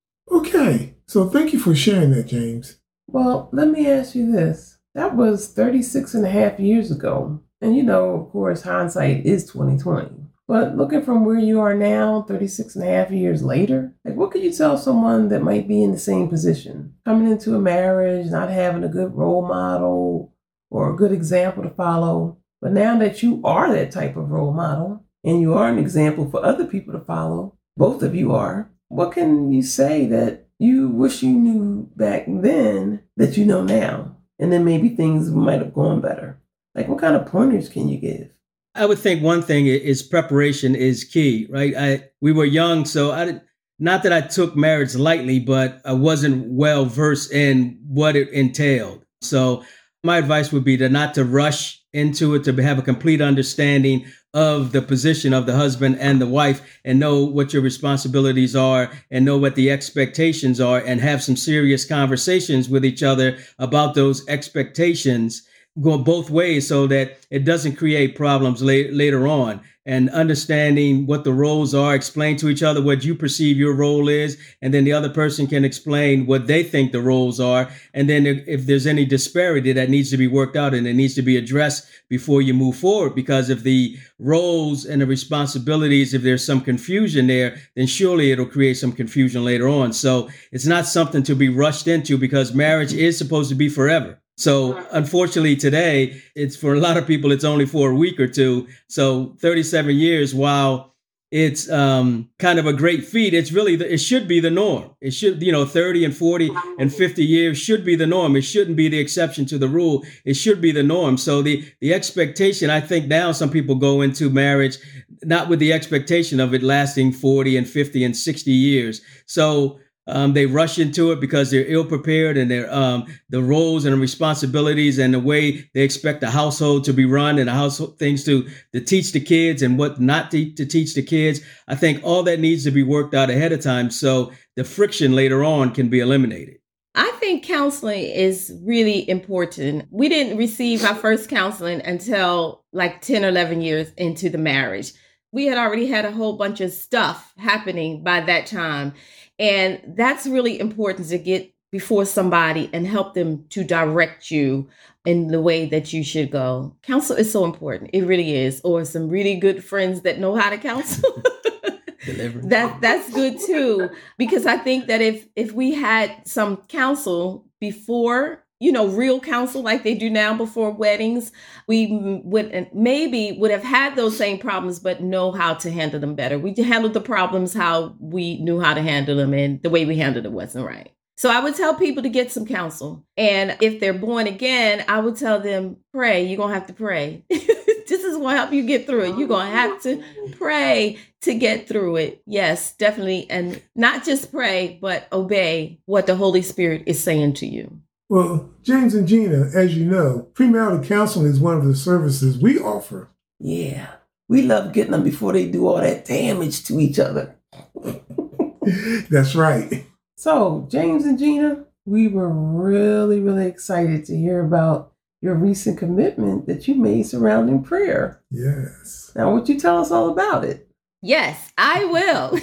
Okay, 0.45 0.93
so 1.07 1.27
thank 1.27 1.53
you 1.53 1.59
for 1.59 1.73
sharing 1.73 2.11
that, 2.11 2.27
James. 2.27 2.77
Well, 3.07 3.49
let 3.51 3.67
me 3.67 3.89
ask 3.89 4.13
you 4.13 4.31
this: 4.31 4.77
That 4.93 5.15
was 5.15 5.51
36 5.51 6.13
and 6.13 6.23
a 6.23 6.29
half 6.29 6.59
years 6.59 6.91
ago. 6.91 7.41
And 7.61 7.75
you 7.75 7.81
know, 7.81 8.13
of 8.13 8.29
course, 8.29 8.61
hindsight 8.61 9.25
is 9.25 9.45
2020. 9.45 10.11
But 10.47 10.77
looking 10.77 11.01
from 11.01 11.25
where 11.25 11.39
you 11.39 11.59
are 11.61 11.73
now, 11.73 12.21
36 12.27 12.75
and 12.75 12.87
a 12.87 12.91
half 12.91 13.09
years 13.09 13.41
later, 13.41 13.95
like 14.05 14.13
what 14.13 14.29
could 14.29 14.43
you 14.43 14.53
tell 14.53 14.77
someone 14.77 15.29
that 15.29 15.41
might 15.41 15.67
be 15.67 15.81
in 15.81 15.91
the 15.91 15.97
same 15.97 16.29
position? 16.29 16.93
Coming 17.05 17.31
into 17.31 17.55
a 17.55 17.59
marriage, 17.59 18.27
not 18.27 18.51
having 18.51 18.83
a 18.83 18.87
good 18.87 19.15
role 19.15 19.47
model 19.47 20.35
or 20.69 20.93
a 20.93 20.95
good 20.95 21.11
example 21.11 21.63
to 21.63 21.71
follow. 21.71 22.37
But 22.61 22.73
now 22.73 22.99
that 22.99 23.23
you 23.23 23.41
are 23.43 23.73
that 23.73 23.91
type 23.91 24.15
of 24.15 24.29
role 24.29 24.53
model 24.53 25.03
and 25.23 25.41
you 25.41 25.55
are 25.55 25.67
an 25.67 25.79
example 25.79 26.29
for 26.29 26.45
other 26.45 26.65
people 26.65 26.93
to 26.93 27.03
follow, 27.03 27.57
both 27.75 28.03
of 28.03 28.13
you 28.13 28.31
are, 28.33 28.69
what 28.89 29.11
can 29.11 29.51
you 29.51 29.61
say 29.61 30.05
that 30.07 30.47
you 30.59 30.89
wish 30.89 31.23
you 31.23 31.31
knew 31.31 31.89
back 31.95 32.25
then 32.27 33.01
that 33.17 33.37
you 33.37 33.45
know 33.45 33.63
now? 33.63 34.15
And 34.39 34.51
then 34.51 34.65
maybe 34.65 34.89
things 34.89 35.31
might 35.31 35.59
have 35.59 35.73
gone 35.73 36.01
better. 36.01 36.39
Like 36.73 36.87
what 36.87 36.99
kind 36.99 37.15
of 37.15 37.25
pointers 37.25 37.69
can 37.69 37.87
you 37.87 37.97
give? 37.97 38.29
I 38.75 38.85
would 38.85 38.99
think 38.99 39.23
one 39.23 39.41
thing 39.41 39.67
is 39.67 40.03
preparation 40.03 40.75
is 40.75 41.05
key, 41.05 41.47
right? 41.49 41.73
I 41.77 42.09
we 42.19 42.33
were 42.33 42.45
young, 42.45 42.83
so 42.83 43.11
I 43.11 43.25
did 43.25 43.41
not 43.79 44.03
that 44.03 44.13
I 44.13 44.21
took 44.21 44.55
marriage 44.55 44.95
lightly, 44.95 45.39
but 45.39 45.81
I 45.85 45.93
wasn't 45.93 46.47
well 46.49 46.85
versed 46.85 47.31
in 47.31 47.79
what 47.87 48.15
it 48.15 48.29
entailed. 48.29 49.05
So 49.21 49.63
my 50.05 50.17
advice 50.17 50.51
would 50.51 50.63
be 50.63 50.77
to 50.77 50.87
not 50.87 51.15
to 51.15 51.25
rush 51.25 51.81
into 51.91 52.35
it, 52.35 52.43
to 52.43 52.53
have 52.61 52.77
a 52.77 52.83
complete 52.83 53.21
understanding 53.21 54.05
of 54.33 54.73
the 54.73 54.81
position 54.81 55.33
of 55.33 55.45
the 55.45 55.55
husband 55.55 55.97
and 55.99 56.21
the 56.21 56.27
wife 56.27 56.79
and 56.83 56.99
know 56.99 57.23
what 57.23 57.53
your 57.53 57.61
responsibilities 57.61 58.55
are 58.55 58.91
and 59.09 59.23
know 59.23 59.37
what 59.37 59.55
the 59.55 59.71
expectations 59.71 60.59
are 60.59 60.79
and 60.79 60.99
have 60.99 61.23
some 61.23 61.37
serious 61.37 61.85
conversations 61.85 62.67
with 62.67 62.83
each 62.83 63.01
other 63.01 63.37
about 63.59 63.95
those 63.95 64.27
expectations 64.27 65.47
go 65.81 65.97
both 65.97 66.29
ways 66.29 66.67
so 66.67 66.87
that 66.87 67.17
it 67.29 67.43
doesn't 67.43 67.75
create 67.75 68.15
problems 68.15 68.61
la- 68.61 68.91
later 68.91 69.27
on. 69.27 69.61
And 69.87 70.09
understanding 70.09 71.05
what 71.05 71.23
the 71.23 71.33
roles 71.33 71.75
are 71.75 71.93
explain 71.93 72.37
to 72.37 72.49
each 72.49 72.63
other 72.63 72.81
what 72.81 73.05
you 73.05 73.13
perceive 73.13 73.57
your 73.57 73.75
role 73.75 74.09
is 74.09 74.35
and 74.59 74.73
then 74.73 74.83
the 74.83 74.93
other 74.93 75.09
person 75.09 75.45
can 75.45 75.63
explain 75.63 76.25
what 76.25 76.47
they 76.47 76.63
think 76.63 76.91
the 76.91 77.01
roles 77.01 77.39
are. 77.39 77.69
And 77.93 78.09
then 78.09 78.25
if, 78.25 78.47
if 78.47 78.65
there's 78.65 78.87
any 78.87 79.05
disparity 79.05 79.73
that 79.73 79.91
needs 79.91 80.09
to 80.09 80.17
be 80.17 80.27
worked 80.27 80.55
out 80.55 80.73
and 80.73 80.87
it 80.87 80.95
needs 80.95 81.13
to 81.15 81.21
be 81.21 81.37
addressed 81.37 81.87
before 82.09 82.41
you 82.41 82.55
move 82.55 82.77
forward. 82.77 83.13
Because 83.13 83.51
if 83.51 83.61
the 83.61 83.95
roles 84.17 84.85
and 84.85 85.01
the 85.01 85.05
responsibilities 85.05 86.15
if 86.15 86.23
there's 86.23 86.43
some 86.43 86.61
confusion 86.61 87.27
there 87.27 87.57
then 87.75 87.85
surely 87.85 88.31
it'll 88.31 88.45
create 88.45 88.77
some 88.77 88.93
confusion 88.93 89.43
later 89.43 89.67
on. 89.67 89.93
So 89.93 90.29
it's 90.51 90.65
not 90.65 90.87
something 90.87 91.21
to 91.23 91.35
be 91.35 91.49
rushed 91.49 91.87
into 91.87 92.17
because 92.17 92.55
marriage 92.55 92.93
is 92.93 93.19
supposed 93.19 93.49
to 93.49 93.55
be 93.55 93.69
forever 93.69 94.19
so 94.37 94.85
unfortunately 94.91 95.55
today, 95.55 96.21
it's 96.35 96.57
for 96.57 96.73
a 96.73 96.79
lot 96.79 96.97
of 96.97 97.07
people, 97.07 97.31
it's 97.31 97.45
only 97.45 97.65
for 97.65 97.91
a 97.91 97.95
week 97.95 98.19
or 98.19 98.27
two. 98.27 98.67
So 98.87 99.35
37 99.39 99.95
years, 99.95 100.35
while 100.35 100.93
it's 101.31 101.69
um, 101.69 102.29
kind 102.37 102.59
of 102.59 102.65
a 102.65 102.73
great 102.73 103.05
feat, 103.05 103.33
it's 103.33 103.51
really, 103.51 103.75
the, 103.75 103.91
it 103.91 103.97
should 103.97 104.27
be 104.27 104.39
the 104.39 104.51
norm. 104.51 104.91
It 105.01 105.11
should, 105.11 105.41
you 105.41 105.51
know, 105.51 105.65
30 105.65 106.05
and 106.05 106.15
40 106.15 106.51
and 106.79 106.93
50 106.93 107.25
years 107.25 107.57
should 107.57 107.83
be 107.85 107.95
the 107.95 108.05
norm. 108.05 108.35
It 108.35 108.43
shouldn't 108.43 108.77
be 108.77 108.89
the 108.89 108.99
exception 108.99 109.45
to 109.47 109.57
the 109.57 109.67
rule. 109.67 110.03
It 110.25 110.35
should 110.35 110.61
be 110.61 110.71
the 110.71 110.83
norm. 110.83 111.17
So 111.17 111.41
the, 111.41 111.65
the 111.79 111.93
expectation, 111.93 112.69
I 112.69 112.81
think 112.81 113.07
now 113.07 113.31
some 113.31 113.49
people 113.49 113.75
go 113.75 114.01
into 114.01 114.29
marriage, 114.29 114.77
not 115.23 115.49
with 115.49 115.59
the 115.59 115.73
expectation 115.73 116.39
of 116.39 116.53
it 116.53 116.61
lasting 116.61 117.13
40 117.13 117.57
and 117.57 117.67
50 117.67 118.03
and 118.03 118.15
60 118.15 118.51
years. 118.51 119.01
So 119.25 119.79
um, 120.07 120.33
they 120.33 120.45
rush 120.45 120.77
into 120.77 121.11
it 121.11 121.19
because 121.19 121.49
they're 121.49 121.65
ill 121.65 121.85
prepared 121.85 122.37
and 122.37 122.49
their 122.49 122.71
um, 122.73 123.05
the 123.29 123.41
roles 123.41 123.85
and 123.85 123.99
responsibilities 123.99 124.99
and 124.99 125.13
the 125.13 125.19
way 125.19 125.69
they 125.73 125.81
expect 125.81 126.21
the 126.21 126.29
household 126.29 126.83
to 126.83 126.93
be 126.93 127.05
run 127.05 127.39
and 127.39 127.47
the 127.47 127.53
household 127.53 127.97
things 127.97 128.23
to 128.25 128.47
to 128.73 128.81
teach 128.81 129.11
the 129.11 129.19
kids 129.19 129.61
and 129.61 129.79
what 129.79 129.99
not 129.99 130.31
to, 130.31 130.51
to 130.53 130.65
teach 130.65 130.93
the 130.93 131.03
kids. 131.03 131.41
I 131.67 131.75
think 131.75 132.03
all 132.03 132.23
that 132.23 132.39
needs 132.39 132.63
to 132.65 132.71
be 132.71 132.83
worked 132.83 133.13
out 133.15 133.29
ahead 133.29 133.51
of 133.51 133.61
time 133.61 133.89
so 133.89 134.31
the 134.55 134.63
friction 134.63 135.13
later 135.13 135.43
on 135.43 135.71
can 135.71 135.89
be 135.89 135.99
eliminated. 135.99 136.57
I 136.97 137.11
think 137.19 137.43
counseling 137.43 138.03
is 138.03 138.53
really 138.63 139.09
important. 139.09 139.87
We 139.91 140.07
didn't 140.07 140.37
receive 140.37 140.85
our 140.85 140.95
first 140.95 141.29
counseling 141.29 141.81
until 141.81 142.63
like 142.71 143.01
10 143.01 143.25
or 143.25 143.29
11 143.29 143.61
years 143.61 143.91
into 143.97 144.29
the 144.29 144.37
marriage. 144.37 144.93
We 145.35 145.47
had 145.47 145.57
already 145.57 145.87
had 145.87 146.05
a 146.05 146.13
whole 146.13 146.37
bunch 146.37 146.61
of 146.61 146.71
stuff 146.71 147.33
happening 147.37 148.03
by 148.03 148.21
that 148.21 148.47
time. 148.47 148.93
And 149.37 149.81
that's 149.85 150.25
really 150.25 150.57
important 150.61 151.09
to 151.09 151.17
get 151.17 151.53
before 151.71 152.05
somebody 152.05 152.69
and 152.71 152.87
help 152.87 153.15
them 153.15 153.45
to 153.49 153.65
direct 153.65 154.31
you 154.31 154.69
in 155.05 155.27
the 155.27 155.41
way 155.41 155.65
that 155.65 155.91
you 155.91 156.05
should 156.05 156.31
go. 156.31 156.73
Counsel 156.83 157.17
is 157.17 157.29
so 157.29 157.43
important. 157.43 157.89
It 157.91 158.05
really 158.05 158.33
is. 158.33 158.61
Or 158.63 158.85
some 158.85 159.09
really 159.09 159.35
good 159.35 159.61
friends 159.61 160.03
that 160.03 160.19
know 160.19 160.35
how 160.35 160.49
to 160.49 160.57
counsel. 160.57 161.21
that 162.07 162.77
that's 162.79 163.11
good 163.11 163.37
too 163.39 163.89
because 164.17 164.45
I 164.45 164.57
think 164.57 164.85
that 164.87 165.01
if 165.01 165.27
if 165.35 165.51
we 165.51 165.73
had 165.73 166.15
some 166.25 166.57
counsel 166.69 167.45
before 167.59 168.44
you 168.59 168.71
know, 168.71 168.87
real 168.87 169.19
counsel 169.19 169.61
like 169.61 169.83
they 169.83 169.95
do 169.95 170.09
now 170.09 170.35
before 170.35 170.71
weddings, 170.71 171.31
we 171.67 171.87
would 172.23 172.69
maybe 172.73 173.33
would 173.33 173.51
have 173.51 173.63
had 173.63 173.95
those 173.95 174.17
same 174.17 174.37
problems, 174.37 174.79
but 174.79 175.01
know 175.01 175.31
how 175.31 175.53
to 175.55 175.71
handle 175.71 175.99
them 175.99 176.15
better. 176.15 176.39
We 176.39 176.53
handled 176.55 176.93
the 176.93 177.01
problems 177.01 177.53
how 177.53 177.95
we 177.99 178.39
knew 178.39 178.59
how 178.59 178.73
to 178.73 178.81
handle 178.81 179.17
them, 179.17 179.33
and 179.33 179.61
the 179.61 179.69
way 179.69 179.85
we 179.85 179.97
handled 179.97 180.25
it 180.25 180.31
wasn't 180.31 180.65
right. 180.65 180.91
So 181.17 181.29
I 181.29 181.39
would 181.39 181.55
tell 181.55 181.75
people 181.75 182.03
to 182.03 182.09
get 182.09 182.31
some 182.31 182.45
counsel. 182.45 183.05
And 183.15 183.57
if 183.61 183.79
they're 183.79 183.93
born 183.93 184.27
again, 184.27 184.83
I 184.87 184.99
would 184.99 185.15
tell 185.15 185.39
them, 185.39 185.77
pray. 185.93 186.25
You're 186.25 186.37
to 186.49 186.53
have 186.53 186.67
to 186.67 186.73
pray. 186.73 187.23
this 187.29 188.03
is 188.03 188.17
to 188.17 188.29
help 188.29 188.51
you 188.51 188.63
get 188.63 188.85
through 188.85 189.05
it. 189.05 189.17
You're 189.17 189.29
to 189.29 189.39
have 189.45 189.81
to 189.83 190.03
pray 190.33 190.97
to 191.21 191.33
get 191.33 191.67
through 191.67 191.97
it. 191.97 192.21
Yes, 192.25 192.73
definitely. 192.73 193.29
And 193.29 193.61
not 193.75 194.03
just 194.03 194.31
pray, 194.31 194.77
but 194.81 195.07
obey 195.13 195.79
what 195.85 196.05
the 196.05 196.15
Holy 196.15 196.41
Spirit 196.41 196.83
is 196.85 197.01
saying 197.01 197.33
to 197.35 197.47
you. 197.47 197.79
Well, 198.07 198.51
James 198.61 198.93
and 198.93 199.07
Gina, 199.07 199.49
as 199.55 199.75
you 199.75 199.85
know, 199.85 200.27
premarital 200.33 200.85
counseling 200.85 201.25
is 201.25 201.39
one 201.39 201.57
of 201.57 201.65
the 201.65 201.75
services 201.75 202.37
we 202.37 202.59
offer. 202.59 203.09
Yeah, 203.39 203.95
we 204.29 204.43
love 204.43 204.73
getting 204.73 204.91
them 204.91 205.03
before 205.03 205.33
they 205.33 205.47
do 205.47 205.67
all 205.67 205.77
that 205.77 206.05
damage 206.05 206.63
to 206.65 206.79
each 206.79 206.99
other. 206.99 207.35
That's 209.09 209.35
right. 209.35 209.87
So, 210.17 210.67
James 210.69 211.03
and 211.05 211.17
Gina, 211.17 211.65
we 211.85 212.07
were 212.07 212.29
really, 212.29 213.19
really 213.19 213.47
excited 213.47 214.05
to 214.05 214.15
hear 214.15 214.45
about 214.45 214.93
your 215.21 215.35
recent 215.35 215.79
commitment 215.79 216.45
that 216.45 216.67
you 216.67 216.75
made 216.75 217.07
surrounding 217.07 217.63
prayer. 217.63 218.21
Yes. 218.29 219.11
Now, 219.15 219.33
would 219.33 219.49
you 219.49 219.59
tell 219.59 219.79
us 219.79 219.89
all 219.89 220.09
about 220.09 220.45
it? 220.45 220.69
Yes, 221.01 221.51
I 221.57 221.85
will. 221.85 222.39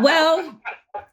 well, 0.02 0.60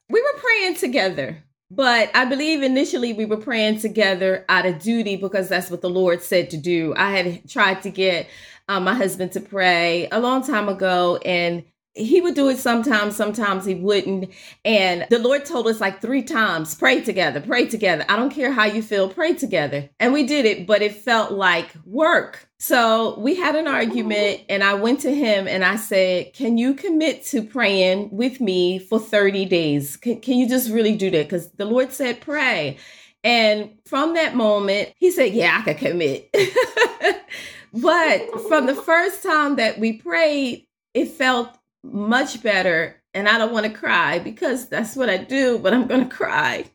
we 0.10 0.22
were 0.22 0.40
praying 0.40 0.76
together 0.76 1.44
but 1.74 2.12
I 2.14 2.26
believe 2.26 2.62
initially 2.64 3.14
we 3.14 3.24
were 3.24 3.38
praying 3.38 3.80
together 3.80 4.44
out 4.50 4.66
of 4.66 4.80
duty 4.80 5.16
because 5.16 5.48
that's 5.48 5.72
what 5.72 5.82
the 5.82 5.90
Lord 5.90 6.22
said 6.22 6.50
to 6.50 6.58
do. 6.58 6.94
I 6.98 7.12
had 7.12 7.50
tried 7.50 7.82
to 7.84 7.90
get 7.90 8.28
um, 8.68 8.84
my 8.84 8.94
husband 8.94 9.32
to 9.34 9.40
pray 9.40 10.10
a 10.12 10.20
long 10.20 10.44
time 10.46 10.68
ago, 10.68 11.18
and 11.24 11.64
he 11.94 12.22
would 12.22 12.36
do 12.36 12.48
it 12.48 12.58
sometimes, 12.58 13.16
sometimes 13.16 13.66
he 13.66 13.76
wouldn't. 13.76 14.32
And 14.64 15.06
the 15.10 15.20
Lord 15.20 15.46
told 15.46 15.68
us 15.68 15.82
like 15.82 16.02
three 16.02 16.24
times 16.24 16.74
pray 16.74 17.02
together, 17.02 17.42
pray 17.42 17.68
together. 17.68 18.06
I 18.08 18.16
don't 18.16 18.32
care 18.32 18.52
how 18.52 18.66
you 18.66 18.82
feel, 18.82 19.10
pray 19.10 19.34
together. 19.34 19.90
And 20.00 20.14
we 20.14 20.26
did 20.26 20.46
it, 20.46 20.66
but 20.66 20.82
it 20.82 20.96
felt 20.96 21.34
like 21.34 21.70
work. 21.86 22.48
So 22.60 23.20
we 23.20 23.36
had 23.36 23.56
an 23.56 23.68
argument, 23.68 24.42
and 24.48 24.64
I 24.64 24.76
went 24.76 25.00
to 25.02 25.14
him 25.14 25.48
and 25.48 25.66
I 25.66 25.76
said, 25.76 26.34
Can 26.34 26.58
you 26.58 26.76
commit 26.76 27.26
to 27.26 27.44
praying 27.44 28.10
with 28.12 28.40
me 28.40 28.80
for 28.80 29.00
30 29.00 29.46
days? 29.46 29.98
Can, 29.98 30.22
can 30.22 30.38
you 30.38 30.48
just 30.48 30.70
really 30.70 30.96
do 30.96 31.10
that? 31.10 31.26
Because 31.26 31.50
the 31.52 31.66
Lord 31.66 31.92
said, 31.92 32.22
Pray. 32.22 32.78
And 33.24 33.78
from 33.86 34.14
that 34.14 34.36
moment, 34.36 34.94
he 34.96 35.12
said, 35.12 35.34
Yeah, 35.34 35.58
I 35.60 35.74
can 35.74 35.76
commit. 35.76 36.30
but 37.74 38.42
from 38.48 38.68
the 38.68 38.76
first 38.76 39.24
time 39.24 39.58
that 39.58 39.80
we 39.80 39.94
prayed, 39.94 40.68
it 40.94 41.08
felt 41.10 41.58
much 41.84 42.42
better. 42.42 43.02
And 43.14 43.28
I 43.28 43.38
don't 43.38 43.54
want 43.54 43.66
to 43.66 43.72
cry 43.72 44.20
because 44.20 44.70
that's 44.70 44.96
what 44.96 45.10
I 45.10 45.18
do, 45.18 45.60
but 45.60 45.74
I'm 45.74 45.88
going 45.88 46.08
to 46.08 46.16
cry. 46.16 46.66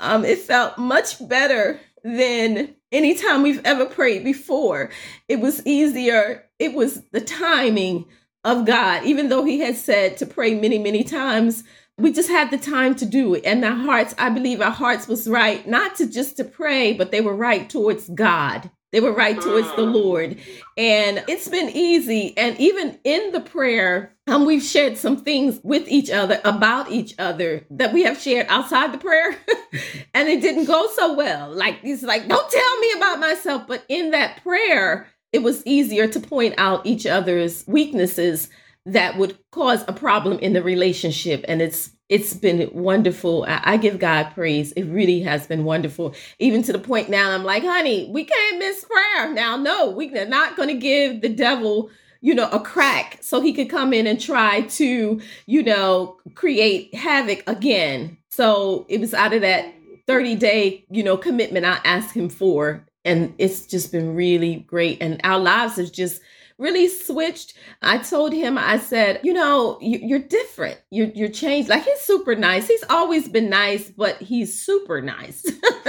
Um, 0.00 0.24
it 0.24 0.38
felt 0.38 0.78
much 0.78 1.26
better 1.26 1.80
than 2.04 2.74
any 2.92 3.14
time 3.14 3.42
we've 3.42 3.64
ever 3.64 3.86
prayed 3.86 4.24
before. 4.24 4.90
It 5.28 5.40
was 5.40 5.66
easier. 5.66 6.44
It 6.58 6.74
was 6.74 7.02
the 7.12 7.20
timing 7.20 8.06
of 8.44 8.66
God, 8.66 9.04
even 9.04 9.28
though 9.28 9.44
He 9.44 9.60
had 9.60 9.76
said 9.76 10.16
to 10.18 10.26
pray 10.26 10.54
many, 10.54 10.78
many 10.78 11.04
times. 11.04 11.64
We 11.98 12.12
just 12.12 12.28
had 12.28 12.50
the 12.50 12.58
time 12.58 12.94
to 12.96 13.06
do 13.06 13.34
it. 13.34 13.44
And 13.44 13.64
our 13.64 13.74
hearts, 13.74 14.14
I 14.18 14.30
believe 14.30 14.60
our 14.60 14.70
hearts 14.70 15.08
was 15.08 15.28
right, 15.28 15.66
not 15.66 15.96
to 15.96 16.06
just 16.06 16.36
to 16.36 16.44
pray, 16.44 16.92
but 16.92 17.10
they 17.10 17.20
were 17.20 17.34
right 17.34 17.68
towards 17.68 18.08
God. 18.08 18.70
They 18.90 19.00
were 19.00 19.12
right 19.12 19.38
towards 19.38 19.74
the 19.76 19.82
Lord. 19.82 20.38
And 20.76 21.22
it's 21.28 21.48
been 21.48 21.68
easy. 21.70 22.36
And 22.38 22.58
even 22.58 22.98
in 23.04 23.32
the 23.32 23.40
prayer, 23.40 24.14
um, 24.26 24.46
we've 24.46 24.62
shared 24.62 24.96
some 24.96 25.18
things 25.18 25.60
with 25.62 25.86
each 25.88 26.10
other 26.10 26.40
about 26.44 26.90
each 26.90 27.14
other 27.18 27.66
that 27.70 27.92
we 27.92 28.04
have 28.04 28.18
shared 28.18 28.46
outside 28.48 28.92
the 28.92 28.98
prayer. 28.98 29.36
and 30.14 30.28
it 30.28 30.40
didn't 30.40 30.64
go 30.64 30.88
so 30.94 31.12
well. 31.12 31.52
Like, 31.52 31.80
he's 31.80 32.02
like, 32.02 32.28
don't 32.28 32.50
tell 32.50 32.78
me 32.78 32.92
about 32.96 33.20
myself. 33.20 33.66
But 33.66 33.84
in 33.88 34.12
that 34.12 34.42
prayer, 34.42 35.06
it 35.32 35.42
was 35.42 35.66
easier 35.66 36.08
to 36.08 36.20
point 36.20 36.54
out 36.56 36.86
each 36.86 37.04
other's 37.04 37.66
weaknesses 37.66 38.48
that 38.86 39.18
would 39.18 39.38
cause 39.52 39.84
a 39.86 39.92
problem 39.92 40.38
in 40.38 40.54
the 40.54 40.62
relationship. 40.62 41.44
And 41.46 41.60
it's 41.60 41.90
it's 42.08 42.32
been 42.32 42.70
wonderful. 42.72 43.44
I, 43.46 43.60
I, 43.64 43.76
give 43.76 43.98
God 43.98 44.30
praise. 44.34 44.72
It 44.72 44.84
really 44.84 45.20
has 45.20 45.46
been 45.46 45.64
wonderful. 45.64 46.14
Even 46.38 46.62
to 46.62 46.72
the 46.72 46.78
point 46.78 47.10
now, 47.10 47.30
I'm 47.30 47.44
like, 47.44 47.62
honey, 47.62 48.08
we 48.10 48.24
can't 48.24 48.58
miss 48.58 48.84
prayer. 48.84 49.32
Now, 49.32 49.56
no, 49.56 49.90
we're 49.90 50.26
not 50.26 50.56
going 50.56 50.68
to 50.68 50.74
give 50.74 51.20
the 51.20 51.28
devil, 51.28 51.90
you 52.20 52.34
know, 52.34 52.48
a 52.50 52.60
crack 52.60 53.18
so 53.20 53.40
he 53.40 53.52
could 53.52 53.68
come 53.68 53.92
in 53.92 54.06
and 54.06 54.20
try 54.20 54.62
to, 54.62 55.20
you 55.46 55.62
know, 55.62 56.16
create 56.34 56.94
havoc 56.94 57.42
again. 57.46 58.16
So 58.30 58.86
it 58.88 59.00
was 59.00 59.12
out 59.12 59.34
of 59.34 59.42
that 59.42 59.74
30 60.06 60.34
day, 60.36 60.86
you 60.90 61.02
know, 61.02 61.18
commitment 61.18 61.66
I 61.66 61.78
asked 61.84 62.14
him 62.14 62.30
for. 62.30 62.86
And 63.04 63.34
it's 63.38 63.66
just 63.66 63.92
been 63.92 64.14
really 64.14 64.56
great. 64.56 65.02
And 65.02 65.20
our 65.24 65.38
lives 65.38 65.76
have 65.76 65.92
just 65.92 66.22
really 66.58 66.88
switched. 66.88 67.54
I 67.82 67.98
told 67.98 68.32
him, 68.32 68.58
I 68.58 68.78
said, 68.78 69.20
you 69.22 69.32
know, 69.32 69.78
you, 69.80 70.16
are 70.16 70.20
different. 70.20 70.80
You're, 70.90 71.08
you're 71.08 71.28
changed. 71.28 71.68
Like 71.68 71.84
he's 71.84 72.00
super 72.00 72.34
nice. 72.34 72.66
He's 72.66 72.84
always 72.90 73.28
been 73.28 73.48
nice, 73.48 73.90
but 73.90 74.16
he's 74.16 74.60
super 74.60 75.00
nice. 75.00 75.44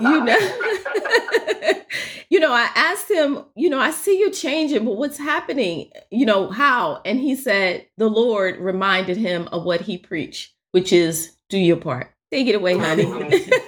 you 0.00 0.24
know, 0.24 0.38
you 2.30 2.40
know, 2.40 2.52
I 2.52 2.70
asked 2.74 3.10
him, 3.10 3.44
you 3.54 3.68
know, 3.68 3.78
I 3.78 3.90
see 3.90 4.18
you 4.18 4.30
changing, 4.30 4.84
but 4.84 4.96
what's 4.96 5.18
happening? 5.18 5.90
You 6.10 6.26
know, 6.26 6.50
how? 6.50 7.02
And 7.04 7.18
he 7.20 7.36
said, 7.36 7.86
the 7.98 8.08
Lord 8.08 8.58
reminded 8.58 9.16
him 9.16 9.48
of 9.52 9.64
what 9.64 9.82
he 9.82 9.98
preached, 9.98 10.54
which 10.70 10.92
is 10.92 11.36
do 11.48 11.58
your 11.58 11.76
part. 11.76 12.12
Take 12.30 12.46
it 12.46 12.54
away, 12.54 12.78
honey. 12.78 13.04